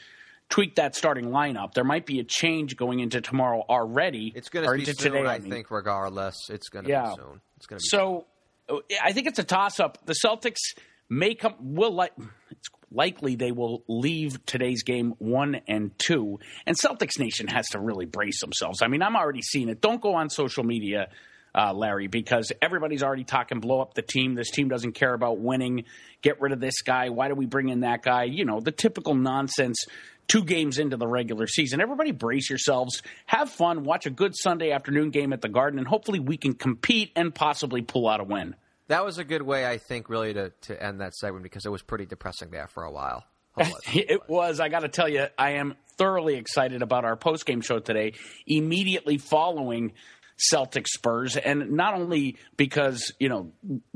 [0.49, 1.75] tweak that starting lineup.
[1.75, 4.33] There might be a change going into tomorrow already.
[4.35, 5.49] It's going to be soon, today, I, I mean.
[5.49, 6.51] think, regardless.
[6.51, 7.11] It's going to yeah.
[7.11, 7.41] be soon.
[7.57, 8.27] It's going to be so.
[8.69, 8.83] Soon.
[9.01, 10.05] I think it's a toss up.
[10.05, 10.75] The Celtics
[11.09, 11.55] may come.
[11.61, 12.15] Will like.
[12.51, 16.41] It's likely they will leave today's game one and two.
[16.67, 18.83] And Celtics Nation has to really brace themselves.
[18.83, 19.81] I mean, I'm already seeing it.
[19.81, 21.09] Don't go on social media.
[21.55, 24.35] Uh, Larry, because everybody's already talking blow up the team.
[24.35, 25.85] This team doesn't care about winning.
[26.23, 27.11] Get rid of this guy.
[27.11, 28.25] Why do we bring in that guy?
[28.25, 29.85] You know, the typical nonsense
[30.29, 31.83] two games into the regular season.
[31.83, 35.87] Everybody brace yourselves, have fun, watch a good Sunday afternoon game at the Garden, and
[35.87, 38.55] hopefully we can compete and possibly pull out a win.
[38.89, 41.71] That was a good way, I think, really to, to end that segment because it
[41.71, 43.25] was pretty depressing there for a while.
[43.93, 44.61] it was.
[44.61, 48.15] I got to tell you, I am thoroughly excited about our post game show today.
[48.47, 49.93] Immediately following
[50.37, 53.53] Celtic Spurs, and not only because you know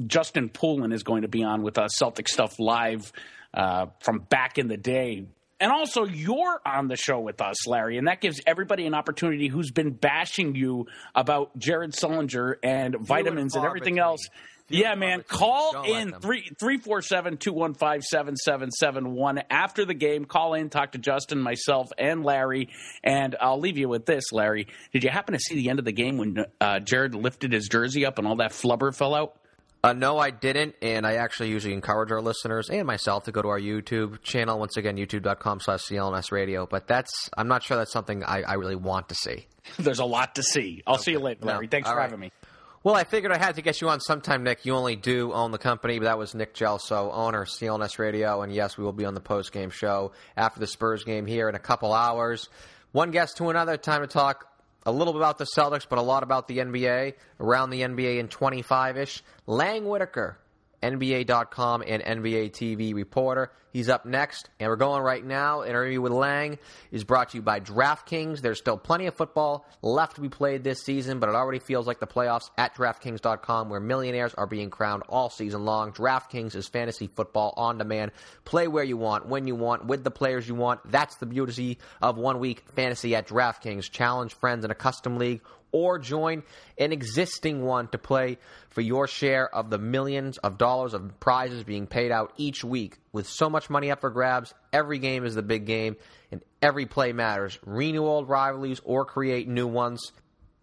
[0.07, 3.11] Justin Poulin is going to be on with us, Celtic stuff live
[3.55, 5.27] uh, from back in the day.
[5.59, 9.49] And also, you're on the show with us, Larry, and that gives everybody an opportunity
[9.49, 14.29] who's been bashing you about Jared Sullinger and vitamins and everything else
[14.68, 15.22] yeah, man.
[15.26, 19.94] Call in three three four seven two one five seven seven seven one after the
[19.94, 20.24] game.
[20.24, 22.68] Call in, talk to Justin, myself, and Larry.
[23.05, 24.66] And I'll leave you with this, Larry.
[24.92, 27.68] Did you happen to see the end of the game when uh, Jared lifted his
[27.68, 29.37] jersey up and all that flubber fell out?
[29.85, 33.42] Uh, no, I didn't, and I actually usually encourage our listeners and myself to go
[33.42, 34.59] to our YouTube channel.
[34.59, 36.66] Once again, youtube.com slash CLNS radio.
[36.66, 36.90] But
[37.37, 37.94] I'm not sure that's,
[42.87, 44.64] Well, I figured I had to get you on sometime, Nick.
[44.64, 48.42] You only do own the company, but that was Nick Gelso, owner, of CLNS Radio,
[48.42, 51.49] and yes, we will be on the post game show after the Spurs game here
[51.49, 52.49] in a couple hours.
[52.92, 54.46] One guest to another, time to talk
[54.85, 58.20] a little bit about the Celtics, but a lot about the NBA, around the NBA
[58.20, 59.25] in 25 ish.
[59.49, 60.38] Lang Whitaker
[60.87, 63.51] NBA.com and NBA TV reporter.
[63.72, 65.62] He's up next, and we're going right now.
[65.62, 66.59] Interview with Lang
[66.90, 68.40] is brought to you by DraftKings.
[68.40, 71.87] There's still plenty of football left to be played this season, but it already feels
[71.87, 75.92] like the playoffs at DraftKings.com, where millionaires are being crowned all season long.
[75.92, 78.12] DraftKings is fantasy football on demand.
[78.46, 80.81] Play where you want, when you want, with the players you want.
[80.90, 83.90] That's the beauty of one week fantasy at DraftKings.
[83.90, 86.42] Challenge friends in a custom league or join
[86.79, 88.38] an existing one to play
[88.70, 92.98] for your share of the millions of dollars of prizes being paid out each week.
[93.12, 95.96] With so much money up for grabs, every game is the big game
[96.31, 97.59] and every play matters.
[97.64, 100.12] Renew old rivalries or create new ones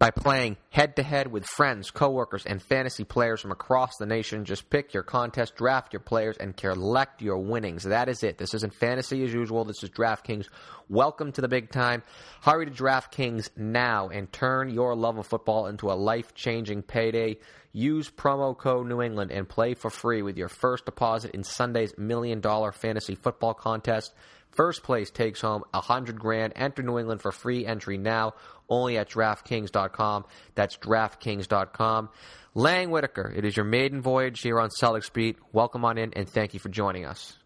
[0.04, 4.44] by playing head to head with friends, coworkers, and fantasy players from across the nation.
[4.44, 7.84] Just pick your contest, draft your players, and collect your winnings.
[7.84, 8.36] That is it.
[8.36, 9.64] This isn't fantasy as usual.
[9.64, 10.48] This is DraftKings.
[10.90, 12.02] Welcome to the big time.
[12.42, 17.38] Hurry to DraftKings now and turn your love of football into a life changing payday.
[17.72, 21.96] Use promo code New England and play for free with your first deposit in Sunday's
[21.96, 24.12] million dollar fantasy football contest.
[24.54, 26.52] First place takes home a hundred grand.
[26.56, 28.34] Enter New England for free entry now,
[28.68, 30.24] only at DraftKings.com.
[30.54, 32.08] That's DraftKings.com.
[32.54, 35.38] Lang Whitaker, it is your maiden voyage here on Celtics Beat.
[35.52, 37.36] Welcome on in, and thank you for joining us.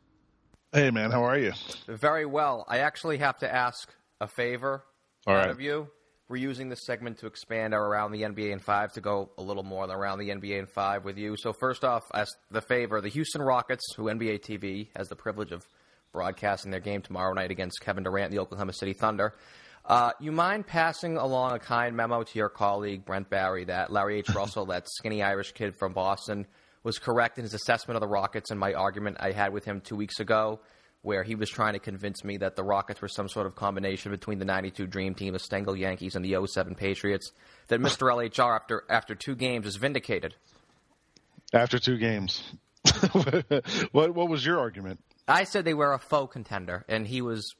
[0.72, 1.52] Hey, man, how are you?
[1.86, 2.66] Very well.
[2.68, 3.88] I actually have to ask
[4.20, 4.84] a favor
[5.26, 5.50] All out right.
[5.50, 5.88] of you.
[6.28, 9.42] We're using this segment to expand our around the NBA in five to go a
[9.42, 11.36] little more than around the NBA in five with you.
[11.38, 15.52] So first off, as the favor, the Houston Rockets, who NBA TV has the privilege
[15.52, 15.66] of
[16.12, 19.34] broadcasting their game tomorrow night against Kevin Durant, the Oklahoma City Thunder.
[19.84, 24.18] Uh, you mind passing along a kind memo to your colleague Brent Barry that Larry
[24.18, 24.28] H.
[24.34, 26.46] Russell, that skinny Irish kid from Boston,
[26.82, 29.80] was correct in his assessment of the Rockets and my argument I had with him
[29.80, 30.60] two weeks ago,
[31.02, 34.10] where he was trying to convince me that the Rockets were some sort of combination
[34.10, 37.32] between the '92 Dream Team, the Stengel Yankees, and the 07 Patriots.
[37.68, 38.12] That Mr.
[38.12, 40.34] LHR, after after two games, is vindicated.
[41.54, 42.42] After two games,
[43.92, 45.00] what what was your argument?
[45.28, 47.54] I said they were a faux contender, and he was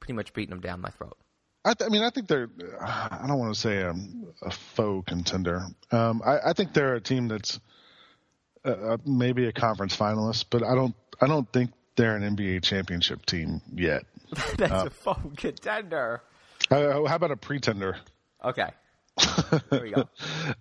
[0.00, 1.16] pretty much beating them down my throat.
[1.64, 2.48] I, th- I mean, I think they're.
[2.80, 3.94] I don't want to say a,
[4.42, 5.66] a faux contender.
[5.90, 7.58] Um, I, I, think they're a team that's
[8.64, 10.94] uh, uh, maybe a conference finalist, but I don't.
[11.20, 14.04] I don't think they're an NBA championship team yet.
[14.56, 16.22] that's uh, a faux contender.
[16.70, 17.96] Uh, how about a pretender?
[18.44, 18.70] Okay.
[19.70, 20.08] there we go.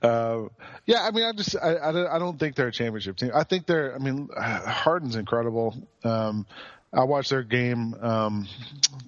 [0.01, 0.49] uh,
[0.85, 3.31] yeah, I mean, I just I, I, I, don't think they're a championship team.
[3.33, 3.95] I think they're.
[3.95, 5.75] I mean, Harden's incredible.
[6.03, 6.45] Um,
[6.93, 8.47] I watched their game um,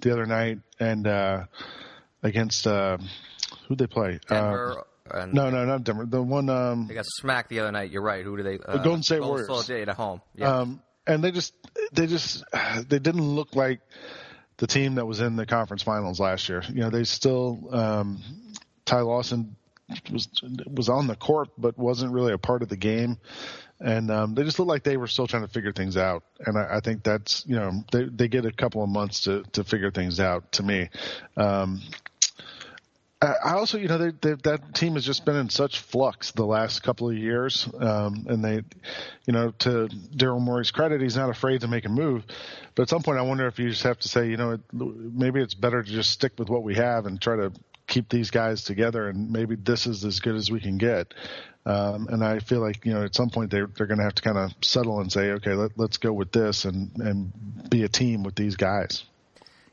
[0.00, 1.44] the other night and uh,
[2.22, 2.98] against uh,
[3.68, 4.20] who they play?
[4.28, 4.84] Denver.
[5.10, 6.06] Uh, no, no, not Denver.
[6.06, 7.90] The one um, they got smacked the other night.
[7.90, 8.24] You're right.
[8.24, 8.58] Who do they?
[8.58, 9.64] Uh, Golden State Golden Warriors.
[9.64, 10.20] State at home.
[10.34, 10.60] Yeah.
[10.60, 11.54] Um, and they just
[11.92, 12.44] they just
[12.88, 13.80] they didn't look like
[14.58, 16.62] the team that was in the conference finals last year.
[16.68, 18.22] You know, they still um,
[18.90, 19.54] Ty Lawson
[20.10, 20.28] was
[20.66, 23.18] was on the court but wasn't really a part of the game,
[23.78, 26.24] and um, they just looked like they were still trying to figure things out.
[26.44, 29.44] And I, I think that's you know they they get a couple of months to
[29.52, 30.50] to figure things out.
[30.52, 30.88] To me,
[31.36, 31.80] um,
[33.22, 36.46] I also, you know, they, they, that team has just been in such flux the
[36.46, 38.62] last couple of years, um, and they,
[39.26, 42.24] you know, to Daryl Morey's credit, he's not afraid to make a move.
[42.74, 45.42] But at some point, I wonder if you just have to say, you know, maybe
[45.42, 47.52] it's better to just stick with what we have and try to
[47.90, 51.12] keep these guys together, and maybe this is as good as we can get.
[51.66, 54.14] Um, and I feel like you know at some point they're they're going to have
[54.14, 57.32] to kind of settle and say, okay, let, let's go with this and and
[57.68, 59.04] be a team with these guys.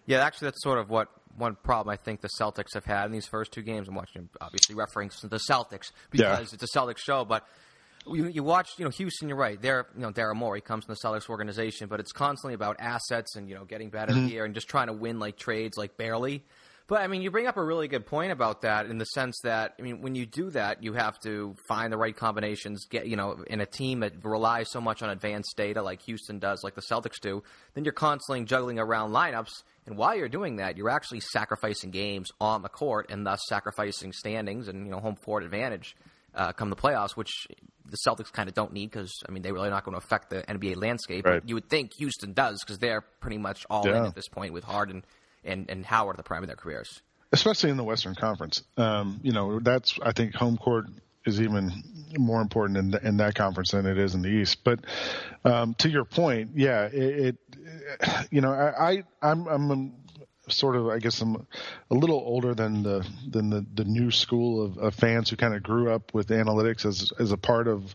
[0.05, 1.07] Yeah, actually, that's sort of what
[1.37, 3.87] one problem I think the Celtics have had in these first two games.
[3.87, 6.55] I'm watching, obviously, referring to the Celtics because yeah.
[6.55, 7.47] it's a Celtics show, but.
[8.09, 9.27] You, you watch, you know, Houston.
[9.27, 9.61] You're right.
[9.61, 13.35] There, you know, Daryl Morey comes from the Celtics organization, but it's constantly about assets
[13.35, 14.27] and you know getting better mm-hmm.
[14.27, 16.45] here and just trying to win like trades, like barely.
[16.87, 19.37] But I mean, you bring up a really good point about that in the sense
[19.43, 22.85] that I mean, when you do that, you have to find the right combinations.
[22.85, 26.39] Get you know, in a team that relies so much on advanced data, like Houston
[26.39, 29.51] does, like the Celtics do, then you're constantly juggling around lineups.
[29.85, 34.13] And while you're doing that, you're actually sacrificing games on the court, and thus sacrificing
[34.13, 35.95] standings and you know home court advantage
[36.35, 37.47] uh, come the playoffs, which
[37.85, 40.29] the Celtics kind of don't need because I mean they're really not going to affect
[40.29, 41.25] the NBA landscape.
[41.25, 41.41] Right.
[41.45, 43.97] You would think Houston does because they're pretty much all yeah.
[43.97, 45.03] in at this point with Harden
[45.43, 47.01] and, and Howard at the prime of their careers.
[47.31, 48.63] Especially in the Western Conference.
[48.77, 50.85] Um, you know, that's, I think, home court
[51.25, 51.83] is even
[52.17, 54.63] more important in, in that conference than it is in the East.
[54.63, 54.79] But
[55.43, 59.93] um, to your point, yeah, it, it you know, I, I I'm, I'm
[60.49, 61.35] sort of I guess I'm
[61.91, 65.53] a little older than the than the, the new school of, of fans who kind
[65.53, 67.93] of grew up with analytics as as a part of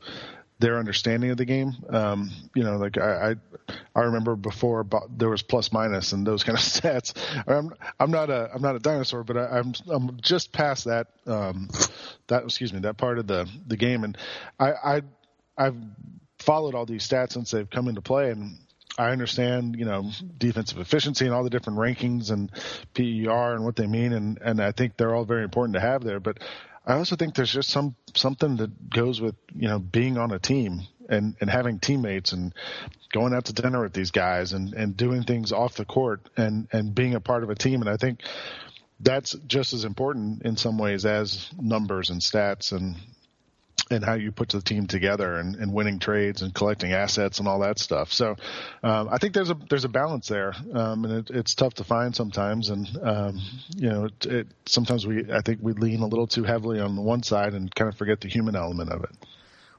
[0.58, 1.74] their understanding of the game.
[1.88, 4.86] Um, you know, like I, I, I remember before
[5.16, 7.14] there was plus minus and those kind of stats.
[7.46, 10.84] I'm, I'm not a, I'm not a dinosaur, but I, am I'm, I'm just past
[10.84, 11.68] that, um,
[12.28, 14.04] that, excuse me, that part of the, the game.
[14.04, 14.16] And
[14.58, 15.02] I, I,
[15.58, 15.76] I've
[16.38, 18.56] followed all these stats since they've come into play and,
[18.98, 22.50] I understand, you know, defensive efficiency and all the different rankings and
[22.92, 26.04] PER and what they mean, and and I think they're all very important to have
[26.04, 26.20] there.
[26.20, 26.40] But
[26.84, 30.38] I also think there's just some something that goes with you know being on a
[30.38, 32.52] team and and having teammates and
[33.12, 36.68] going out to dinner with these guys and and doing things off the court and
[36.72, 37.80] and being a part of a team.
[37.80, 38.20] And I think
[39.00, 42.96] that's just as important in some ways as numbers and stats and
[43.90, 47.48] and how you put the team together and, and winning trades and collecting assets and
[47.48, 48.12] all that stuff.
[48.12, 48.36] So
[48.82, 51.84] um, I think there's a there's a balance there, um, and it, it's tough to
[51.84, 52.70] find sometimes.
[52.70, 53.40] And um,
[53.76, 56.96] you know, it, it, sometimes we I think we lean a little too heavily on
[56.96, 59.10] the one side and kind of forget the human element of it.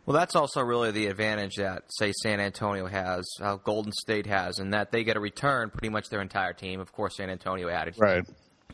[0.06, 4.60] Well, that's also really the advantage that, say, San Antonio has, how Golden State has,
[4.60, 6.82] and that they get a return pretty much their entire team.
[6.82, 8.26] Of course, San Antonio added right.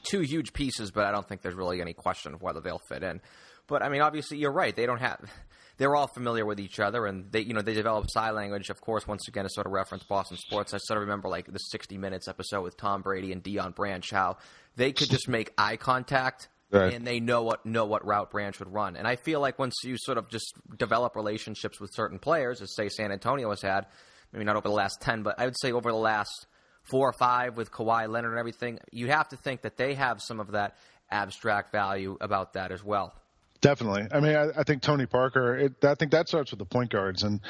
[0.02, 3.04] two huge pieces, but I don't think there's really any question of whether they'll fit
[3.04, 3.22] in.
[3.70, 4.76] But I mean, obviously, you're right.
[4.76, 5.20] They don't have.
[5.78, 8.70] They're all familiar with each other, and they, you know, they develop sign language.
[8.70, 11.46] Of course, once again, to sort of reference Boston sports, I sort of remember like
[11.50, 14.36] the 60 Minutes episode with Tom Brady and Dion Branch, how
[14.76, 16.94] they could just make eye contact Right.
[16.94, 18.98] and they know what know what route Branch would run.
[18.98, 22.76] And I feel like once you sort of just develop relationships with certain players, as
[22.76, 23.86] say San Antonio has had,
[24.34, 26.46] maybe not over the last ten, but I would say over the last
[26.84, 30.22] four or five with Kawhi Leonard and everything, you have to think that they have
[30.22, 30.76] some of that
[31.10, 33.14] abstract value about that as well.
[33.62, 34.08] Definitely.
[34.12, 35.58] I mean, I, I think Tony Parker.
[35.58, 37.42] It, I think that starts with the point guards, and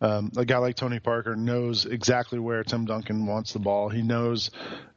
[0.00, 3.90] um, a guy like Tony Parker knows exactly where Tim Duncan wants the ball.
[3.90, 4.50] He knows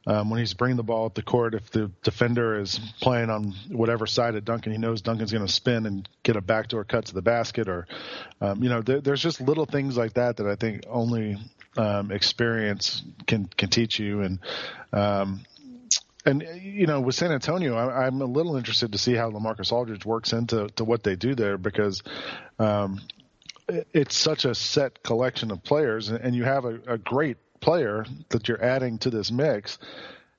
[0.06, 1.54] um, when he's bringing the ball up the court.
[1.54, 5.52] If the defender is playing on whatever side of Duncan, he knows Duncan's going to
[5.52, 7.68] spin and get a backdoor cut to the basket.
[7.68, 7.86] Or,
[8.40, 11.36] um, you know, there, there's just little things like that that I think only
[11.76, 14.22] um, experience can can teach you.
[14.22, 14.38] And
[14.90, 15.44] um,
[16.24, 19.72] and you know, with San Antonio, I, am a little interested to see how LaMarcus
[19.72, 22.02] Aldridge works into to what they do there because
[22.58, 23.00] um,
[23.68, 28.06] it, it's such a set collection of players, and you have a, a, great player
[28.30, 29.78] that you're adding to this mix.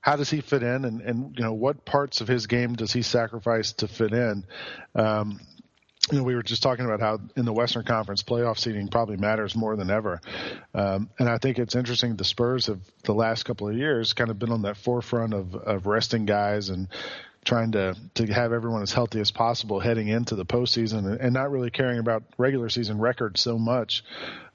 [0.00, 2.92] How does he fit in, and, and you know what parts of his game does
[2.92, 4.44] he sacrifice to fit in?
[4.94, 5.40] Um,
[6.10, 9.16] you know, we were just talking about how in the Western Conference playoff seeding probably
[9.16, 10.20] matters more than ever.
[10.72, 14.30] Um, and I think it's interesting the Spurs have the last couple of years kind
[14.30, 16.88] of been on that forefront of, of resting guys and
[17.44, 21.34] trying to to have everyone as healthy as possible heading into the postseason and, and
[21.34, 24.04] not really caring about regular season records so much.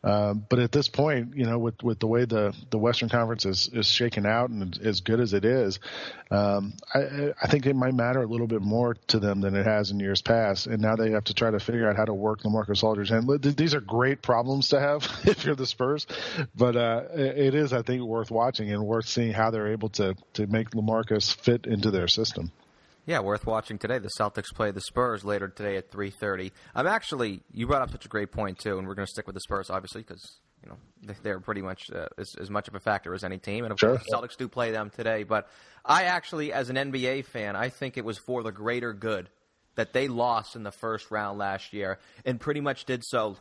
[0.03, 3.45] Um, but at this point, you know, with with the way the the Western Conference
[3.45, 5.79] is is shaken out and as good as it is,
[6.31, 9.65] um, I, I think it might matter a little bit more to them than it
[9.65, 10.65] has in years past.
[10.65, 13.11] And now they have to try to figure out how to work LaMarcus Aldridge.
[13.11, 16.07] And these are great problems to have if you're the Spurs,
[16.55, 20.15] but uh, it is, I think, worth watching and worth seeing how they're able to
[20.33, 22.51] to make LaMarcus fit into their system.
[23.05, 23.97] Yeah, worth watching today.
[23.97, 26.51] The Celtics play the Spurs later today at 3:30.
[26.75, 29.25] I'm actually you brought up such a great point too, and we're going to stick
[29.25, 32.75] with the Spurs obviously because you know they're pretty much uh, as, as, much of
[32.75, 33.97] a factor as any team, and of sure.
[33.97, 35.23] course the Celtics do play them today.
[35.23, 35.49] But
[35.83, 39.29] I actually, as an NBA fan, I think it was for the greater good
[39.75, 43.37] that they lost in the first round last year, and pretty much did so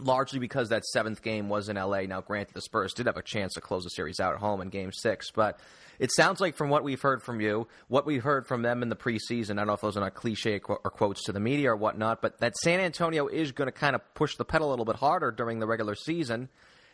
[0.00, 2.02] largely because that seventh game was in LA.
[2.02, 4.60] Now, granted, the Spurs did have a chance to close the series out at home
[4.60, 5.60] in Game Six, but
[5.98, 8.88] it sounds like from what we've heard from you, what we've heard from them in
[8.88, 9.52] the preseason.
[9.52, 12.20] I don't know if those are not cliche or quotes to the media or whatnot,
[12.20, 14.96] but that San Antonio is going to kind of push the pedal a little bit
[14.96, 16.48] harder during the regular season.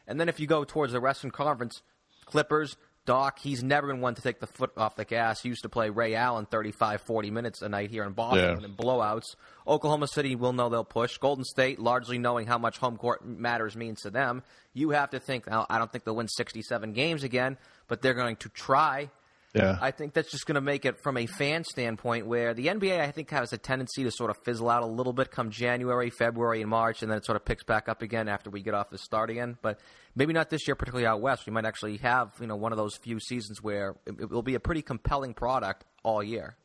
[0.07, 1.82] And then if you go towards the Western Conference,
[2.26, 2.76] Clippers,
[3.07, 5.40] Doc, he's never been one to take the foot off the gas.
[5.40, 8.66] He used to play Ray Allen 35, 40 minutes a night here in Boston yeah.
[8.66, 9.36] in blowouts.
[9.66, 11.16] Oklahoma City will know they'll push.
[11.18, 14.42] Golden State, largely knowing how much home court matters means to them.
[14.74, 17.57] You have to think, now, I don't think they'll win 67 games again,
[17.88, 19.11] but they're going to try.
[19.55, 19.78] Yeah.
[19.80, 23.01] I think that's just going to make it from a fan standpoint where the NBA,
[23.01, 26.11] I think, has a tendency to sort of fizzle out a little bit come January,
[26.11, 28.74] February, and March, and then it sort of picks back up again after we get
[28.74, 29.59] off the start again.
[29.61, 29.80] But
[30.14, 31.46] maybe not this year, particularly out west.
[31.46, 34.55] We might actually have you know one of those few seasons where it, will be
[34.55, 36.57] a pretty compelling product all year.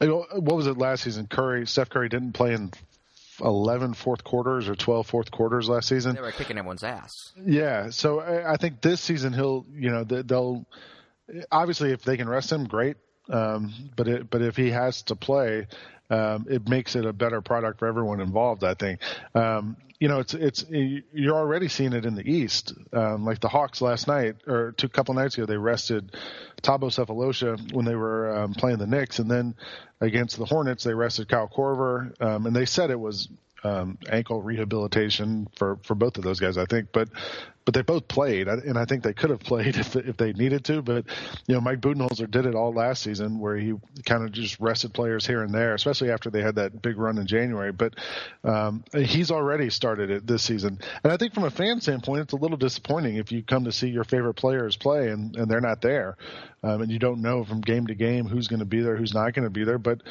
[0.00, 1.26] Uh, what was it last season?
[1.26, 2.70] Curry, Steph Curry didn't play in
[3.40, 6.14] 11 fourth quarters or 12 fourth quarters last season.
[6.14, 7.10] They were kicking everyone's ass.
[7.44, 10.64] Yeah, so I think this season he'll, you know, they'll
[11.50, 12.96] obviously if they can rest him, great.
[13.28, 15.66] Um, but it, but if he has to play,
[16.10, 18.64] um, it makes it a better product for everyone involved.
[18.64, 19.00] I think.
[19.34, 22.72] Um, you know, it's it's you're already seeing it in the East.
[22.92, 26.16] Um, like the Hawks last night or two couple nights ago, they rested
[26.62, 29.54] Thabo Sefolosha when they were um, playing the Knicks, and then
[30.00, 33.28] against the Hornets, they rested Kyle Korver, um, and they said it was
[33.62, 36.88] um, ankle rehabilitation for, for both of those guys, I think.
[36.92, 37.10] But
[37.70, 40.64] but they both played, and I think they could have played if if they needed
[40.64, 40.82] to.
[40.82, 41.04] But
[41.46, 44.92] you know, Mike Budenholzer did it all last season, where he kind of just rested
[44.92, 47.70] players here and there, especially after they had that big run in January.
[47.70, 47.94] But
[48.42, 52.32] um, he's already started it this season, and I think from a fan standpoint, it's
[52.32, 55.60] a little disappointing if you come to see your favorite players play and, and they're
[55.60, 56.16] not there,
[56.64, 59.14] um, and you don't know from game to game who's going to be there, who's
[59.14, 59.78] not going to be there.
[59.78, 60.02] But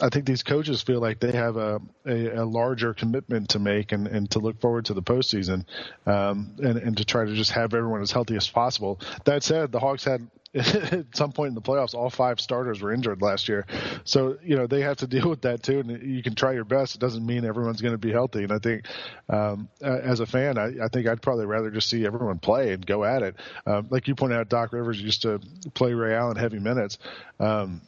[0.00, 3.92] I think these coaches feel like they have a, a, a larger commitment to make
[3.92, 5.66] and, and to look forward to the postseason,
[6.06, 9.00] um, and, and to try to just have everyone as healthy as possible.
[9.24, 12.92] That said, the Hawks had at some point in the playoffs, all five starters were
[12.92, 13.66] injured last year.
[14.04, 15.80] So, you know, they have to deal with that too.
[15.80, 16.94] And you can try your best.
[16.94, 18.44] It doesn't mean everyone's going to be healthy.
[18.44, 18.86] And I think,
[19.28, 22.86] um, as a fan, I, I, think I'd probably rather just see everyone play and
[22.86, 23.34] go at it.
[23.66, 25.40] Um, like you pointed out, Doc Rivers used to
[25.74, 26.98] play Ray Allen heavy minutes.
[27.40, 27.82] Um,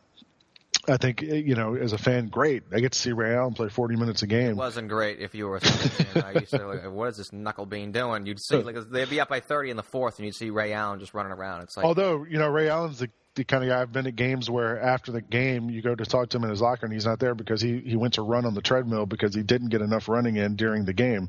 [0.89, 2.63] I think you know, as a fan, great.
[2.73, 4.51] I get to see Ray Allen play 40 minutes a game.
[4.51, 6.23] It wasn't great if you were a fan.
[6.25, 8.27] I used to, like, what is this knuckle bean doing?
[8.27, 10.73] You'd see like they'd be up by 30 in the fourth, and you'd see Ray
[10.73, 11.63] Allen just running around.
[11.63, 14.17] It's like, although you know, Ray Allen's the, the kind of guy I've been at
[14.17, 16.93] games where after the game you go to talk to him in his locker and
[16.93, 19.69] he's not there because he he went to run on the treadmill because he didn't
[19.69, 21.29] get enough running in during the game.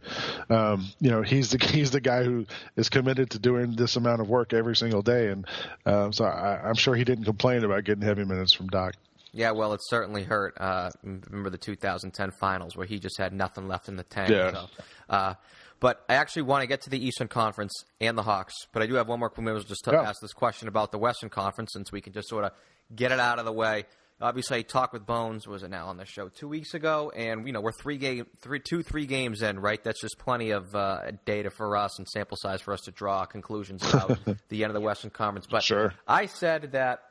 [0.49, 2.45] Um, you know, he's the he's the guy who
[2.75, 5.45] is committed to doing this amount of work every single day, and
[5.85, 8.95] um, so I, I'm sure he didn't complain about getting heavy minutes from Doc.
[9.37, 10.59] Yeah, well, it certainly hurt.
[10.59, 14.31] Uh, remember the 2010 finals where he just had nothing left in the tank.
[14.31, 14.51] Yeah.
[14.51, 14.67] So,
[15.09, 15.33] uh,
[15.79, 17.71] but I actually want to get to the Eastern Conference
[18.01, 18.55] and the Hawks.
[18.73, 19.31] But I do have one more.
[19.37, 20.01] Maybe just to yeah.
[20.01, 22.51] ask this question about the Western Conference, since we can just sort of
[22.95, 23.85] get it out of the way.
[24.19, 25.47] Obviously, I talked with Bones.
[25.47, 27.11] Was it now on the show two weeks ago?
[27.15, 29.83] And you know we're three game, three, two, three games in, right?
[29.83, 33.25] That's just plenty of uh, data for us and sample size for us to draw
[33.25, 34.17] conclusions about
[34.49, 35.45] the end of the Western Conference.
[35.47, 35.93] But sure.
[36.07, 37.03] I said that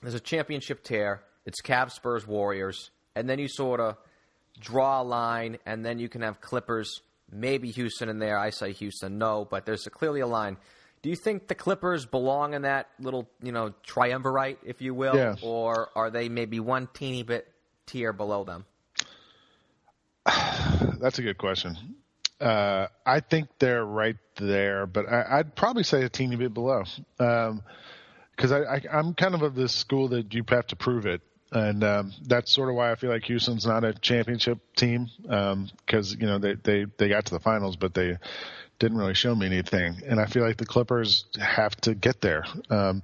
[0.00, 3.96] there's a championship tier it's Cavs, Spurs, Warriors, and then you sort of
[4.60, 7.00] draw a line, and then you can have Clippers,
[7.32, 8.38] maybe Houston in there.
[8.38, 10.58] I say Houston, no, but there's a, clearly a line.
[11.00, 15.16] Do you think the Clippers belong in that little, you know, triumvirate, if you will,
[15.16, 15.36] yeah.
[15.40, 17.50] or are they maybe one teeny bit
[17.86, 18.66] tier below them?
[21.00, 21.78] That's a good question.
[22.38, 26.84] Uh, I think they're right there, but I, would probably say a teeny bit below.
[27.16, 31.06] Because um, I, I, I'm kind of of this school that you have to prove
[31.06, 31.22] it
[31.52, 36.14] and um, that's sort of why I feel like Houston's not a championship team because
[36.14, 38.16] um, you know they, they they got to the finals, but they
[38.78, 40.02] didn't really show me anything.
[40.06, 42.44] And I feel like the Clippers have to get there.
[42.70, 43.02] Um,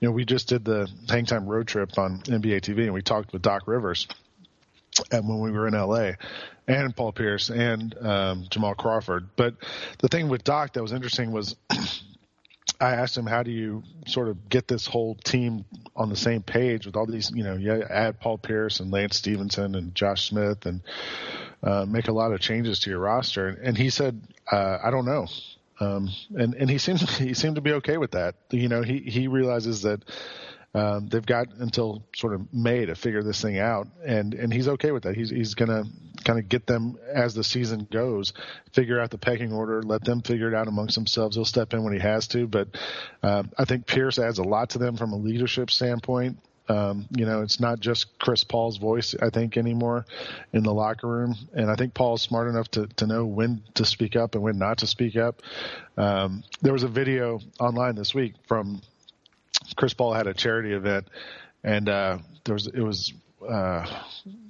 [0.00, 3.02] you know, we just did the Hang Time road trip on NBA TV, and we
[3.02, 4.06] talked with Doc Rivers,
[5.10, 6.12] and when we were in LA,
[6.68, 9.28] and Paul Pierce and um, Jamal Crawford.
[9.36, 9.54] But
[9.98, 11.56] the thing with Doc that was interesting was
[12.80, 15.64] I asked him, how do you sort of get this whole team
[15.94, 19.16] on the same page with all these, you know, you add Paul Pierce and Lance
[19.16, 20.82] Stephenson and Josh Smith and
[21.62, 23.48] uh, make a lot of changes to your roster.
[23.48, 24.20] And he said,
[24.50, 25.26] uh, I don't know.
[25.80, 28.34] Um, and, and he seems, he seemed to be okay with that.
[28.50, 30.02] You know, he, he realizes that
[30.74, 34.68] um, they've got until sort of May to figure this thing out, and and he's
[34.68, 35.16] okay with that.
[35.16, 35.84] He's he's gonna
[36.24, 38.32] kind of get them as the season goes,
[38.72, 41.36] figure out the pecking order, let them figure it out amongst themselves.
[41.36, 42.68] He'll step in when he has to, but
[43.22, 46.38] um, I think Pierce adds a lot to them from a leadership standpoint.
[46.68, 50.04] Um, you know, it's not just Chris Paul's voice, I think, anymore
[50.52, 51.36] in the locker room.
[51.54, 54.58] And I think Paul's smart enough to, to know when to speak up and when
[54.58, 55.42] not to speak up.
[55.96, 58.82] Um, there was a video online this week from
[59.76, 61.08] Chris Paul had a charity event,
[61.62, 63.12] and uh, there was it was
[63.46, 63.86] uh,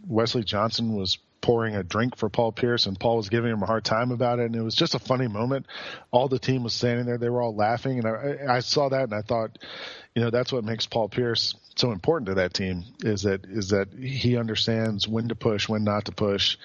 [0.06, 3.66] Wesley Johnson was pouring a drink for Paul Pierce, and Paul was giving him a
[3.66, 5.66] hard time about it, and it was just a funny moment.
[6.10, 9.04] All the team was standing there; they were all laughing, and I, I saw that,
[9.04, 9.58] and I thought,
[10.14, 13.68] you know, that's what makes Paul Pierce so important to that team is that is
[13.68, 16.56] that he understands when to push, when not to push,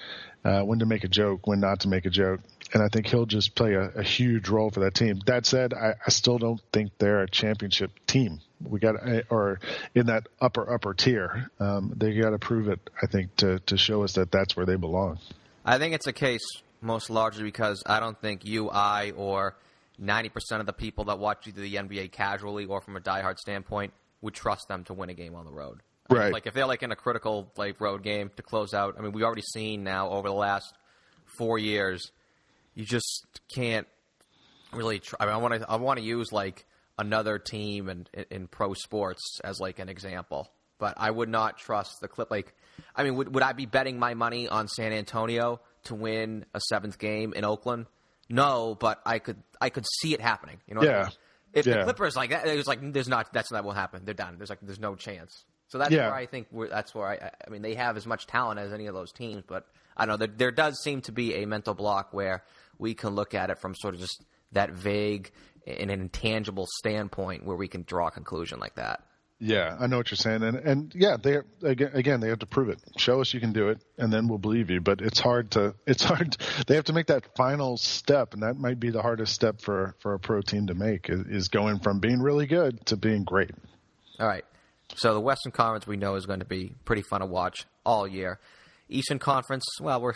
[0.44, 2.40] uh, when to make a joke, when not to make a joke,
[2.72, 5.20] and I think he'll just play a, a huge role for that team.
[5.26, 8.40] That said, I, I, still don't think they're a championship team.
[8.62, 8.94] We got
[9.30, 9.60] or
[9.94, 11.50] in that upper upper tier.
[11.60, 12.80] Um, they got to prove it.
[13.02, 15.18] I think to to show us that that's where they belong.
[15.64, 16.44] I think it's a case
[16.80, 19.56] most largely because I don't think you, I, or
[20.00, 23.92] 90% of the people that watch either the NBA casually or from a diehard standpoint
[24.20, 25.80] would trust them to win a game on the road.
[26.10, 26.24] I right.
[26.24, 28.96] Mean, like if they're like in a critical like road game to close out.
[28.98, 30.72] I mean, we've already seen now over the last
[31.38, 32.10] four years
[32.74, 33.86] you just can't
[34.72, 34.98] really.
[34.98, 36.66] Try, I mean, I want to I want to use like
[36.98, 41.58] another team in, in, in pro sports as like an example, but I would not
[41.58, 42.30] trust the clip.
[42.30, 42.54] Like,
[42.94, 46.60] I mean, would would I be betting my money on San Antonio to win a
[46.60, 47.86] seventh game in Oakland?
[48.28, 50.58] No, but I could I could see it happening.
[50.66, 51.00] You know, yeah.
[51.00, 51.12] I mean?
[51.52, 51.78] If yeah.
[51.78, 54.02] the Clippers like that, it was like there's not that's not what happen.
[54.04, 54.36] They're done.
[54.38, 55.44] There's like there's no chance.
[55.68, 56.06] So that's yeah.
[56.06, 58.86] where I think that's where I I mean they have as much talent as any
[58.86, 59.66] of those teams, but
[59.96, 62.42] I don't know there, there does seem to be a mental block where
[62.82, 64.22] we can look at it from sort of just
[64.52, 65.30] that vague
[65.66, 69.04] and an intangible standpoint where we can draw a conclusion like that.
[69.44, 72.68] Yeah, I know what you're saying, and and yeah, they again they have to prove
[72.68, 72.78] it.
[72.96, 74.80] Show us you can do it, and then we'll believe you.
[74.80, 76.36] But it's hard to it's hard.
[76.68, 79.96] They have to make that final step, and that might be the hardest step for
[79.98, 83.24] for a pro team to make is, is going from being really good to being
[83.24, 83.50] great.
[84.20, 84.44] All right.
[84.94, 88.06] So the Western Conference we know is going to be pretty fun to watch all
[88.06, 88.38] year.
[88.88, 90.14] Eastern Conference, well, we're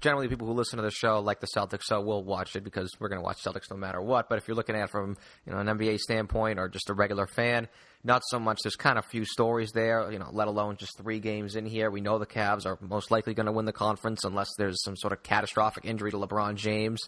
[0.00, 2.90] generally people who listen to the show like the Celtics, so we'll watch it because
[2.98, 4.28] we're going to watch Celtics no matter what.
[4.28, 5.16] But if you're looking at it from
[5.46, 7.68] you know an NBA standpoint or just a regular fan,
[8.04, 8.58] not so much.
[8.62, 11.90] There's kind of few stories there, you know, let alone just three games in here.
[11.90, 14.96] We know the Cavs are most likely going to win the conference unless there's some
[14.96, 17.00] sort of catastrophic injury to LeBron James.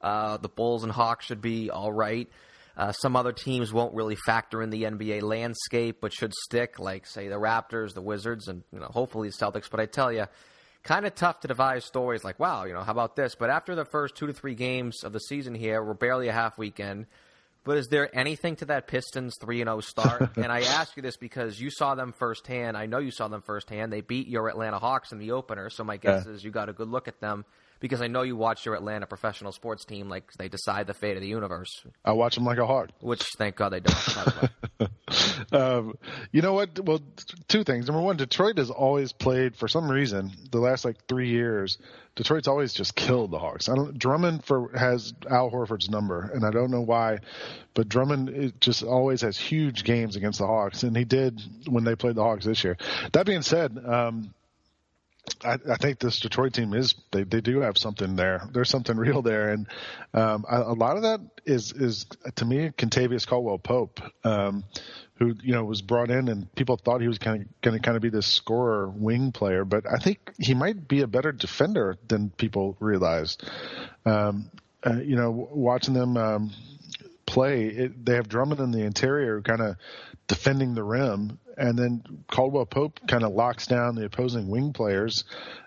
[0.00, 2.28] Uh, the Bulls and Hawks should be all right.
[2.76, 7.06] Uh, some other teams won't really factor in the NBA landscape, but should stick, like
[7.06, 9.70] say the Raptors, the Wizards, and you know hopefully the Celtics.
[9.70, 10.26] But I tell you,
[10.86, 13.34] kind of tough to devise stories like, wow, you know, how about this?
[13.34, 16.32] But after the first two to three games of the season here, we're barely a
[16.32, 17.06] half weekend.
[17.64, 20.30] But is there anything to that Pistons 3 0 start?
[20.36, 22.76] and I ask you this because you saw them firsthand.
[22.76, 23.92] I know you saw them firsthand.
[23.92, 26.32] They beat your Atlanta Hawks in the opener, so my guess yeah.
[26.32, 27.44] is you got a good look at them
[27.80, 31.16] because I know you watch your Atlanta professional sports team like they decide the fate
[31.16, 31.84] of the universe.
[32.04, 32.90] I watch them like a hawk.
[33.00, 34.92] Which, thank God, they don't.
[35.52, 35.94] um,
[36.32, 36.78] you know what?
[36.80, 37.00] Well,
[37.48, 37.86] two things.
[37.86, 41.78] Number one, Detroit has always played for some reason the last like three years.
[42.14, 43.68] Detroit's always just killed the Hawks.
[43.68, 43.98] I don't.
[43.98, 47.18] Drummond for has Al Horford's number, and I don't know why,
[47.74, 51.94] but Drummond just always has huge games against the Hawks, and he did when they
[51.94, 52.78] played the Hawks this year.
[53.12, 54.32] That being said, um,
[55.44, 58.48] I, I, think this Detroit team is they, they do have something there.
[58.52, 59.66] There's something real there, and
[60.14, 62.06] um, a, a, lot of that is is
[62.36, 64.64] to me Kentavious Caldwell Pope, um,
[65.16, 67.82] who you know was brought in and people thought he was kind of going to
[67.82, 71.32] kind of be this scorer wing player, but I think he might be a better
[71.32, 73.48] defender than people realized.
[74.04, 74.50] Um,
[74.86, 76.52] uh, you know, watching them um,
[77.26, 79.76] play, it, they have Drummond in the interior, kind of
[80.28, 85.24] defending the rim, and then Caldwell Pope kind of locks down the opposing wing players.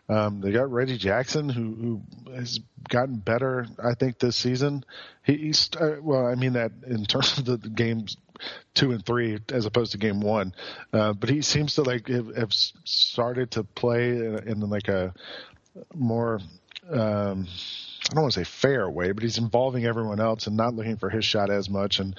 [0.07, 4.83] Um, they got Reggie Jackson, who, who has gotten better, I think, this season.
[5.23, 8.17] He, uh, well, I mean that in terms of the, the games
[8.73, 10.53] two and three as opposed to game one,
[10.93, 15.13] uh, but he seems to like have, have started to play in, in like a
[15.93, 16.39] more.
[16.89, 17.47] Um,
[18.09, 20.97] I don't want to say fair way, but he's involving everyone else and not looking
[20.97, 21.99] for his shot as much.
[21.99, 22.15] And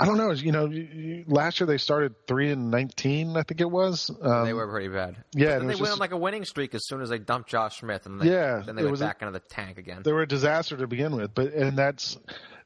[0.00, 0.30] I don't know.
[0.30, 4.10] You know, last year they started three and nineteen, I think it was.
[4.22, 5.16] Um, they were pretty bad.
[5.32, 8.06] Yeah, they went on like a winning streak as soon as they dumped Josh Smith,
[8.06, 10.02] and they, yeah, then they went back a, into the tank again.
[10.02, 12.16] They were a disaster to begin with, but and that's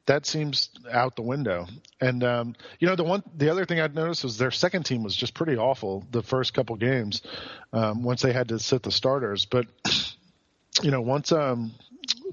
[0.05, 1.67] that seems out the window.
[1.99, 5.03] And um, you know, the one, the other thing I'd noticed was their second team
[5.03, 7.21] was just pretty awful the first couple games
[7.73, 9.45] um, once they had to sit the starters.
[9.45, 9.67] But
[10.81, 11.73] you know, once um,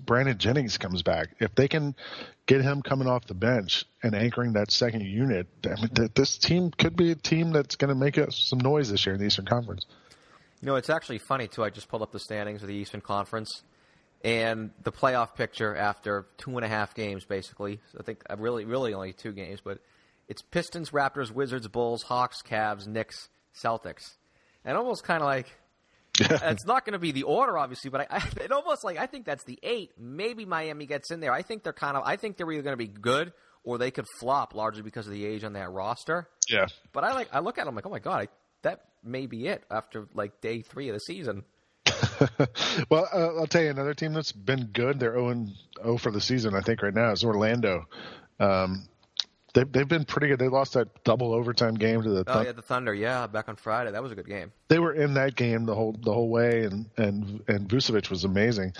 [0.04, 1.28] Brandon Jennings comes back.
[1.40, 1.94] If they can
[2.46, 6.38] get him coming off the bench and anchoring that second unit, I mean, th- this
[6.38, 9.26] team could be a team that's going to make some noise this year in the
[9.26, 9.86] Eastern Conference.
[10.60, 11.64] You know, it's actually funny too.
[11.64, 13.62] I just pulled up the standings of the Eastern Conference
[14.24, 17.80] and the playoff picture after two and a half games, basically.
[17.98, 19.78] I think uh, really, really only two games, but
[20.28, 24.14] it's Pistons, Raptors, Wizards, Bulls, Hawks, Cavs, Knicks, Celtics,
[24.64, 25.52] and almost kind of like
[26.18, 29.06] it's not going to be the order, obviously, but I, I, it almost like I
[29.06, 29.92] think that's the eight.
[29.98, 31.32] Maybe Miami gets in there.
[31.32, 32.02] I think they're kind of.
[32.04, 33.32] I think they're either going to be good
[33.64, 36.28] or they could flop largely because of the age on that roster.
[36.48, 36.66] Yeah.
[36.92, 37.28] But I like.
[37.32, 38.28] I look at them like, oh my god, I,
[38.62, 41.44] that may be it after like day three of the season.
[42.90, 45.00] well, uh, I'll tell you another team that's been good.
[45.00, 45.46] They're 0
[45.82, 47.86] 0 for the season, I think, right now is Orlando.
[48.38, 48.88] Um,
[49.52, 50.38] they've they've been pretty good.
[50.38, 52.24] They lost that double overtime game to the.
[52.26, 52.94] Oh yeah, the Thunder.
[52.94, 53.90] Yeah, back on Friday.
[53.90, 54.52] That was a good game.
[54.68, 58.24] They were in that game the whole the whole way, and and and Vucevic was
[58.24, 58.74] amazing.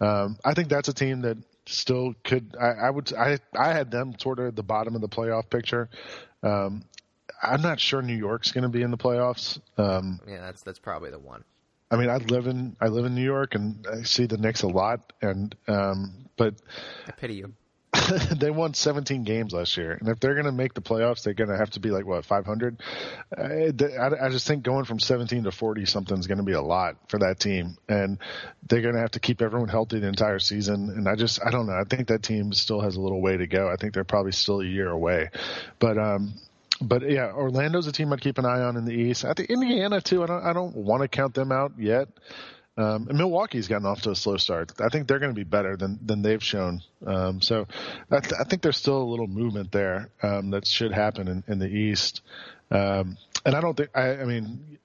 [0.00, 2.56] Um, I think that's a team that still could.
[2.60, 3.12] I, I would.
[3.12, 5.88] I I had them sort of at the bottom of the playoff picture.
[6.42, 6.84] Um,
[7.42, 9.60] I'm not sure New York's going to be in the playoffs.
[9.78, 11.44] Um, yeah, that's that's probably the one.
[11.90, 14.62] I mean, I live in I live in New York, and I see the Knicks
[14.62, 16.54] a lot, and um, but
[17.06, 17.52] I pity you.
[18.36, 21.34] they won 17 games last year, and if they're going to make the playoffs, they're
[21.34, 22.80] going to have to be like what 500.
[23.36, 23.72] I,
[24.22, 26.96] I, just think going from 17 to 40 something is going to be a lot
[27.08, 28.18] for that team, and
[28.68, 30.90] they're going to have to keep everyone healthy the entire season.
[30.90, 31.74] And I just I don't know.
[31.74, 33.68] I think that team still has a little way to go.
[33.68, 35.30] I think they're probably still a year away,
[35.78, 36.34] but um,
[36.80, 39.24] but yeah, Orlando's a team I'd keep an eye on in the East.
[39.24, 40.22] I think Indiana too.
[40.22, 42.08] I don't I don't want to count them out yet.
[42.78, 44.72] Um, and Milwaukee's gotten off to a slow start.
[44.80, 46.82] I think they're going to be better than than they've shown.
[47.06, 47.66] Um, so
[48.10, 51.44] I, th- I, think there's still a little movement there um, that should happen in,
[51.48, 52.20] in the East.
[52.70, 54.78] Um, and I don't think I, I mean.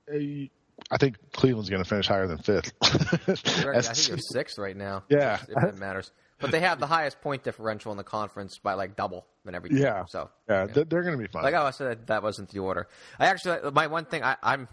[0.89, 2.73] I think Cleveland's going to finish higher than fifth.
[2.81, 5.03] I think they're sixth right now.
[5.07, 6.11] Yeah, if it matters.
[6.41, 9.69] But they have the highest point differential in the conference by like double than every
[9.69, 9.79] team.
[9.79, 10.05] Yeah.
[10.05, 10.83] So yeah, yeah.
[10.87, 11.43] they're going to be fine.
[11.43, 12.87] Like I said, that wasn't the order.
[13.19, 14.67] I actually my one thing I, I'm,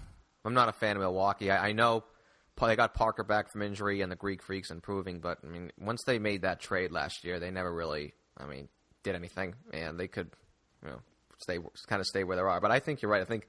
[0.44, 1.50] I'm not a fan of Milwaukee.
[1.50, 2.04] I, I know
[2.66, 6.02] they got Parker back from injury and the Greek Freaks improving, but I mean once
[6.04, 8.68] they made that trade last year, they never really I mean
[9.02, 10.30] did anything, and they could
[10.84, 11.00] you know
[11.38, 12.60] stay kind of stay where they are.
[12.60, 13.22] But I think you're right.
[13.22, 13.46] I think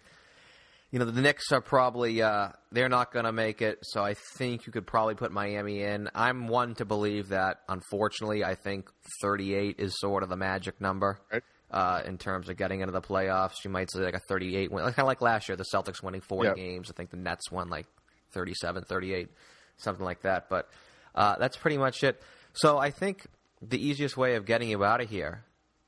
[0.92, 3.80] you know, the Knicks are probably uh, they're not going to make it.
[3.84, 6.10] So I think you could probably put Miami in.
[6.16, 7.60] I'm one to believe that.
[7.68, 8.90] Unfortunately, I think
[9.22, 11.44] 38 is sort of the magic number right.
[11.70, 13.64] uh, in terms of getting into the playoffs.
[13.64, 16.22] You might say like a 38 win, kind of like last year, the Celtics winning
[16.22, 16.56] 40 yep.
[16.56, 16.90] games.
[16.90, 17.86] I think the Nets won like
[18.32, 19.30] 37, 38,
[19.78, 20.50] something like that.
[20.50, 20.70] But
[21.16, 22.22] uh, that's pretty much it.
[22.54, 23.26] So I think
[23.62, 25.44] the easiest way of getting you out of here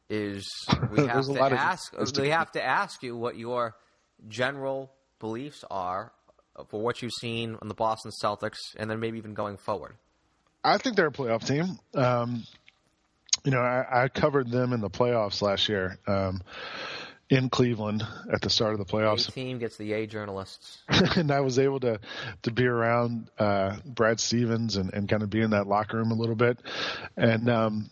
[0.10, 0.48] is
[0.92, 1.94] we have to ask.
[2.20, 3.76] we have to ask you what your
[4.28, 6.12] general beliefs are
[6.68, 9.96] for what you've seen on the Boston Celtics, and then maybe even going forward?
[10.64, 11.80] I think they're a playoff team.
[11.96, 12.44] Um,
[13.44, 16.42] you know, I, I, covered them in the playoffs last year um,
[17.32, 19.30] in Cleveland at the start of the playoffs.
[19.30, 22.00] A team gets the A journalists, and I was able to
[22.44, 26.12] to be around uh, Brad Stevens and, and kind of be in that locker room
[26.12, 26.60] a little bit,
[27.16, 27.90] and um,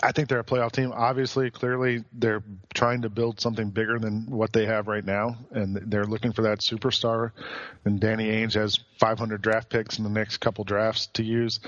[0.00, 0.92] I think they're a playoff team.
[0.94, 5.76] Obviously, clearly, they're trying to build something bigger than what they have right now, and
[5.86, 7.32] they're looking for that superstar.
[7.84, 11.58] And Danny Ainge has 500 draft picks in the next couple drafts to use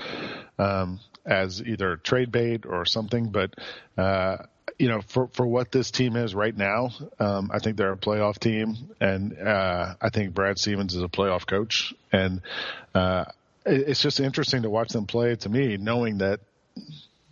[0.57, 3.29] um, as either trade bait or something.
[3.29, 3.55] But
[3.97, 4.37] uh,
[4.77, 7.97] you know, for for what this team is right now, um, I think they're a
[7.97, 12.41] playoff team, and uh, I think Brad Stevens is a playoff coach, and
[12.93, 13.25] uh,
[13.65, 15.35] it's just interesting to watch them play.
[15.35, 16.39] To me, knowing that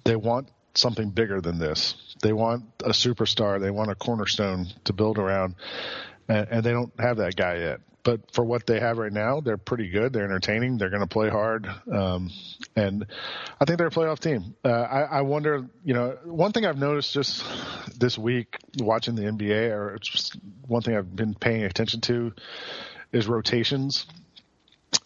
[0.04, 1.96] they want something bigger than this.
[2.22, 3.60] They want a superstar.
[3.60, 5.56] They want a cornerstone to build around,
[6.28, 7.80] and, and they don't have that guy yet.
[8.06, 10.14] But for what they have right now, they're pretty good.
[10.14, 10.78] They're entertaining.
[10.78, 12.32] They're going to play hard, um,
[12.76, 13.08] and
[13.60, 14.56] I think they're a playoff team.
[14.64, 17.43] Uh, I, I wonder, you know, one thing I've noticed just
[17.99, 20.32] this week watching the NBA, or it's
[20.68, 22.32] one thing I've been paying attention to,
[23.12, 24.06] is rotations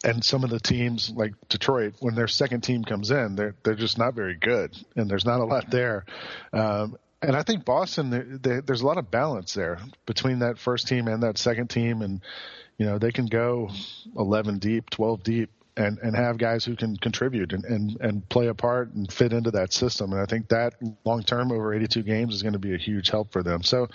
[0.04, 3.74] and some of the teams like Detroit, when their second team comes in, they're they're
[3.74, 6.04] just not very good, and there's not a lot there.
[6.52, 10.58] Um, and I think Boston, they, they, there's a lot of balance there between that
[10.58, 12.22] first team and that second team, and
[12.80, 13.68] you know they can go
[14.16, 18.46] 11 deep, 12 deep, and and have guys who can contribute and and and play
[18.46, 20.14] a part and fit into that system.
[20.14, 20.74] And I think that
[21.04, 23.62] long term over 82 games is going to be a huge help for them.
[23.62, 23.86] So.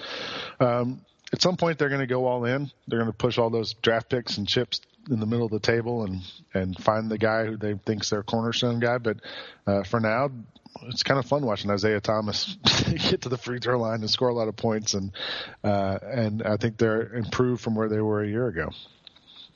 [0.59, 1.01] Um,
[1.33, 2.71] at some point, they're going to go all in.
[2.87, 4.79] They're going to push all those draft picks and chips
[5.09, 6.21] in the middle of the table and
[6.53, 8.99] and find the guy who they think's their cornerstone guy.
[8.99, 9.17] But
[9.65, 10.29] uh, for now,
[10.83, 12.57] it's kind of fun watching Isaiah Thomas
[13.09, 15.11] get to the free throw line and score a lot of points, and
[15.63, 18.69] uh, and I think they're improved from where they were a year ago.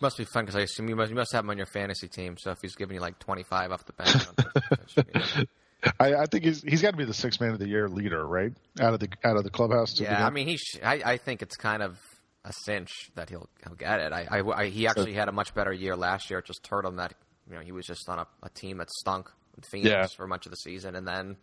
[0.01, 2.07] Must be fun because I assume you must, you must have him on your fantasy
[2.07, 2.37] team.
[2.39, 5.47] So if he's giving you like 25 off the bench, be-
[5.99, 8.25] I, I think he's he's got to be the six man of the year leader,
[8.25, 8.53] right?
[8.79, 9.93] Out of the out of the clubhouse.
[9.95, 10.25] To yeah.
[10.25, 10.57] I mean, he.
[10.57, 11.99] Sh- I, I think it's kind of
[12.45, 14.13] a cinch that he'll he'll get it.
[14.13, 16.39] I, I, I- he actually had a much better year last year.
[16.39, 17.13] It just hurt him that
[17.49, 20.07] you know he was just on a, a team that stunk with Phoenix Yeah.
[20.07, 21.37] for much of the season, and then.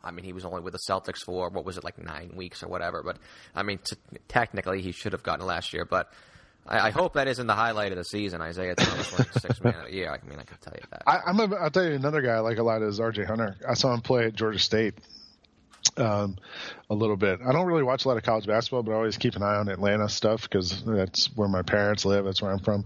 [0.00, 2.62] I mean, he was only with the Celtics for what was it like nine weeks
[2.62, 3.02] or whatever.
[3.02, 3.18] But
[3.52, 3.96] I mean, t-
[4.28, 5.84] technically, he should have gotten last year.
[5.84, 6.12] But
[6.68, 8.40] I, I hope that isn't the highlight of the season.
[8.40, 10.08] Isaiah Thomas winning six man of the year.
[10.12, 11.02] I mean, I can tell you that.
[11.04, 13.24] I, I'm a, I'll tell you another guy I like a lot is R.J.
[13.24, 13.56] Hunter.
[13.68, 14.94] I saw him play at Georgia State
[15.96, 16.36] um,
[16.90, 17.40] a little bit.
[17.46, 19.56] I don't really watch a lot of college basketball, but I always keep an eye
[19.56, 22.24] on Atlanta stuff because that's where my parents live.
[22.24, 22.84] That's where I'm from.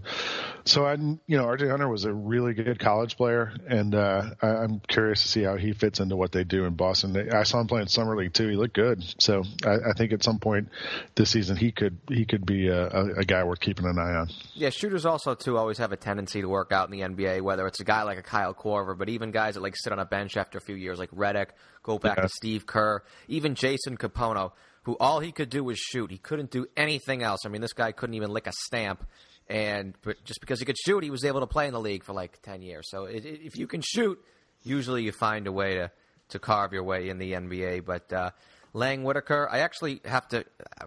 [0.65, 1.67] So I, you know, R.J.
[1.67, 5.57] Hunter was a really good college player, and uh, I, I'm curious to see how
[5.57, 7.29] he fits into what they do in Boston.
[7.33, 8.47] I saw him playing summer league too.
[8.47, 9.03] He looked good.
[9.19, 10.69] So I, I think at some point
[11.15, 14.15] this season he could he could be a, a, a guy worth keeping an eye
[14.15, 14.29] on.
[14.53, 17.41] Yeah, shooters also too always have a tendency to work out in the NBA.
[17.41, 19.99] Whether it's a guy like a Kyle Korver, but even guys that like sit on
[19.99, 21.47] a bench after a few years, like Redick,
[21.83, 22.23] go back Yeah.
[22.23, 22.92] to Steve Kerr,
[23.27, 24.51] even Jason Kapono,
[24.83, 26.11] who all he could do was shoot.
[26.11, 27.41] He couldn't do anything else.
[27.45, 29.03] I mean, this guy couldn't even lick a stamp,
[29.47, 32.03] and but just because he could shoot, he was able to play in the league
[32.03, 32.89] for like ten years.
[32.89, 34.19] So it, it, if you can shoot,
[34.63, 35.91] usually you find a way to
[36.29, 37.85] to carve your way in the NBA.
[37.85, 38.31] But uh,
[38.73, 40.37] Lang Whitaker, I actually have to.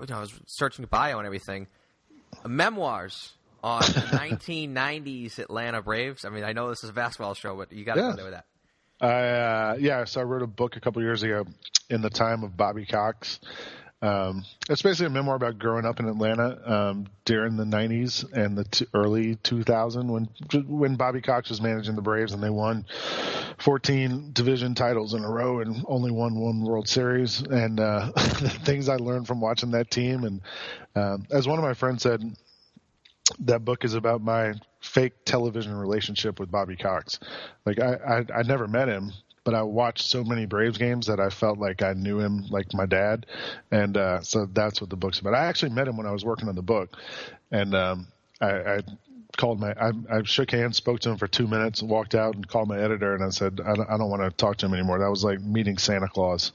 [0.01, 1.67] you know, I was searching the bio and everything
[2.47, 3.33] memoirs
[3.63, 3.87] on the
[4.19, 6.25] 1990s Atlanta Braves.
[6.25, 8.11] I mean, I know this is a basketball show, but you got to Yeah.
[8.11, 8.47] go there with that.
[9.01, 11.45] Uh, yeah, so I wrote a book a couple years ago
[11.91, 13.41] in the time of Bobby Cox.
[14.03, 18.57] Um, it's basically a memoir about growing up in Atlanta um, during the '90s and
[18.57, 20.29] the t- early 2000 when
[20.69, 22.85] when Bobby Cox was managing the Braves and they won
[23.59, 27.41] 14 division titles in a row and only won one World Series.
[27.41, 30.41] And uh, the things I learned from watching that team, and
[30.95, 32.23] um, as one of my friends said,
[33.41, 37.19] that book is about my fake television relationship with Bobby Cox.
[37.65, 39.13] Like I, I, I never met him,
[39.45, 42.73] but I watched so many Braves games that I felt like I knew him like
[42.73, 43.27] my dad,
[43.71, 45.35] and uh, so that's what the book's about.
[45.35, 46.97] I actually met him when I was working on the book,
[47.51, 48.07] and um,
[48.41, 48.81] I, I
[49.37, 52.47] called my, I, I shook hands, spoke to him for two minutes, walked out, and
[52.47, 54.99] called my editor, and I said I don't, don't want to talk to him anymore.
[54.99, 56.53] That was like meeting Santa Claus.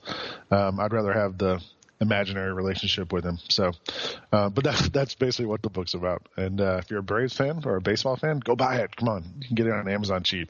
[0.49, 1.61] Um, I'd rather have the
[2.01, 3.37] imaginary relationship with him.
[3.47, 3.71] So,
[4.33, 6.27] uh, but that's that's basically what the book's about.
[6.35, 8.95] And uh, if you're a Braves fan or a baseball fan, go buy it.
[8.97, 10.49] Come on, you can get it on Amazon cheap.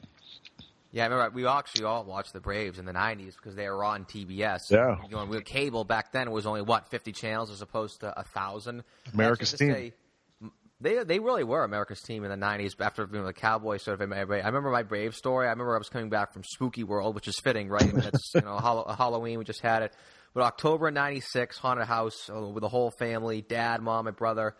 [0.94, 3.82] Yeah, I remember we actually all watched the Braves in the 90s because they were
[3.82, 4.58] on TBS.
[4.70, 4.98] Yeah.
[5.08, 6.28] You know, we had cable back then.
[6.28, 8.84] It was only, what, 50 channels as opposed to a 1,000?
[9.14, 9.74] America's That's just to team.
[9.74, 10.50] say,
[10.82, 14.02] they, they really were America's team in the 90s after you know, the Cowboys sort
[14.02, 14.12] of.
[14.12, 15.46] I remember my Brave story.
[15.46, 17.84] I remember I was coming back from Spooky World, which is fitting, right?
[17.84, 19.38] I mean, it's, you know, Hall- Halloween.
[19.38, 19.94] We just had it.
[20.34, 24.54] But October 96, haunted house uh, with the whole family, dad, mom, and brother.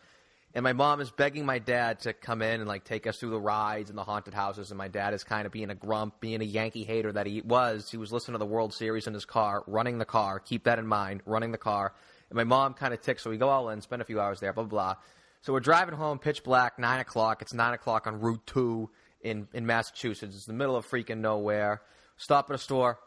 [0.55, 3.31] And my mom is begging my dad to come in and like take us through
[3.31, 4.71] the rides and the haunted houses.
[4.71, 7.41] And my dad is kind of being a grump, being a Yankee hater that he
[7.41, 7.91] was.
[7.91, 10.41] He was listening to the World Series in his car, running the car.
[10.41, 11.95] Keep that in mind, running the car.
[12.29, 14.41] And my mom kind of ticks, so we go all in, spend a few hours
[14.41, 14.95] there, blah blah.
[14.95, 15.03] blah.
[15.41, 17.41] So we're driving home, pitch black, nine o'clock.
[17.41, 18.91] It's nine o'clock on Route Two
[19.23, 20.37] in in Massachusetts.
[20.37, 21.81] It's the middle of freaking nowhere.
[22.19, 22.99] Stop at a store.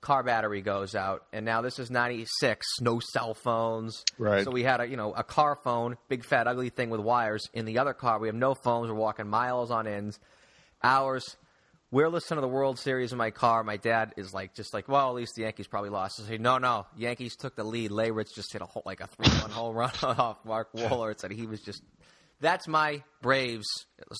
[0.00, 2.66] Car battery goes out, and now this is '96.
[2.80, 4.02] No cell phones.
[4.18, 4.44] Right.
[4.44, 7.48] So we had a you know a car phone, big fat ugly thing with wires
[7.52, 8.18] in the other car.
[8.18, 8.88] We have no phones.
[8.88, 10.18] We're walking miles on ends,
[10.82, 11.36] hours.
[11.92, 13.64] We're listening to the World Series in my car.
[13.64, 16.20] My dad is like, just like, well, at least the Yankees probably lost.
[16.20, 17.90] I say, no, no, Yankees took the lead.
[17.90, 21.18] Leyritz just hit a whole, like a three-one home run off Mark Wohlers.
[21.18, 21.82] Said he was just.
[22.40, 23.66] That's my Braves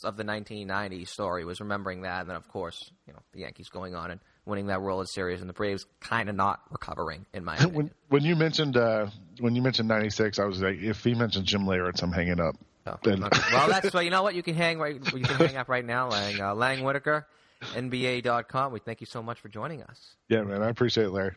[0.05, 1.45] of the 1990s story.
[1.45, 4.66] Was remembering that, and then of course, you know, the Yankees going on and winning
[4.66, 7.74] that World Series, and the Braves kind of not recovering, in my opinion.
[7.74, 9.07] when when you mentioned uh,
[9.38, 12.57] when you mentioned '96, I was like, if he mentioned Jim Leyritz, I'm hanging up.
[12.86, 13.20] Oh, okay.
[13.53, 14.03] well, that's well.
[14.03, 14.34] You know what?
[14.34, 14.95] You can hang right.
[14.95, 16.41] You can hang up right now, Lang.
[16.41, 17.26] Uh, Lang Whitaker,
[17.74, 18.72] NBA.com.
[18.72, 20.16] We thank you so much for joining us.
[20.28, 21.32] yeah, man, I appreciate it, Larry.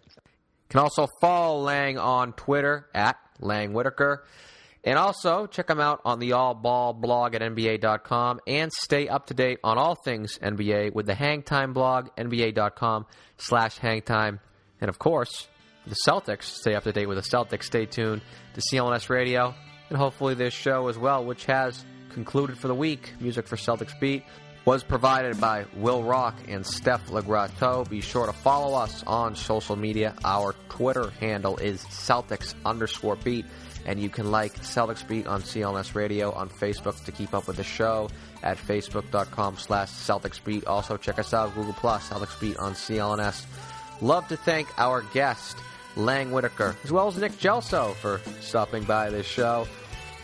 [0.69, 4.23] Can also follow Lang on Twitter at Lang Whitaker.
[4.85, 9.27] And also check them out on the All Ball blog at NBA.com and stay up
[9.27, 13.05] to date on all things NBA with the Hangtime blog, NBA.com
[13.37, 14.39] slash Hangtime.
[14.81, 15.47] And of course,
[15.87, 16.43] the Celtics.
[16.43, 17.63] Stay up to date with the Celtics.
[17.63, 18.21] Stay tuned
[18.55, 19.53] to CLNS Radio
[19.89, 23.13] and hopefully this show as well, which has concluded for the week.
[23.19, 24.23] Music for Celtics Beat
[24.65, 27.89] was provided by Will Rock and Steph Legrateau.
[27.89, 30.15] Be sure to follow us on social media.
[30.23, 33.45] Our Twitter handle is Celtics underscore beat.
[33.85, 37.57] And you can like Celtics Beat on CLNS Radio on Facebook to keep up with
[37.57, 38.09] the show
[38.41, 40.65] at facebook.com slash Celtics Beat.
[40.67, 43.45] Also check us out, Google Plus, Celtics Beat on CLNS.
[44.01, 45.57] Love to thank our guest,
[45.95, 49.67] Lang Whitaker, as well as Nick Gelso for stopping by this show.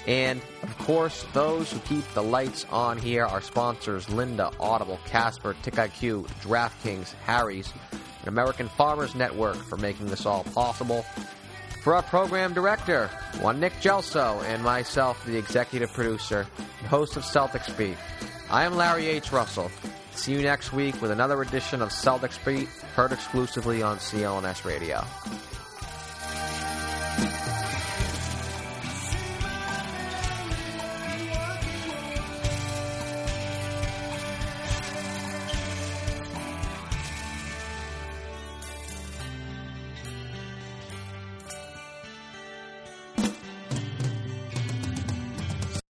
[0.07, 5.55] And, of course, those who keep the lights on here are sponsors Lynda, Audible, Casper,
[5.61, 11.05] TiqIQ, DraftKings, Harry's, and American Farmers Network for making this all possible.
[11.81, 13.07] For our program director,
[13.39, 16.45] one Nick Gelso, and myself, the executive producer
[16.79, 17.95] and host of Celtics Beat,
[18.49, 19.31] I am Larry H.
[19.31, 19.71] Russell.
[20.11, 25.05] See you next week with another edition of Celtics Beat, heard exclusively on CLNS Radio.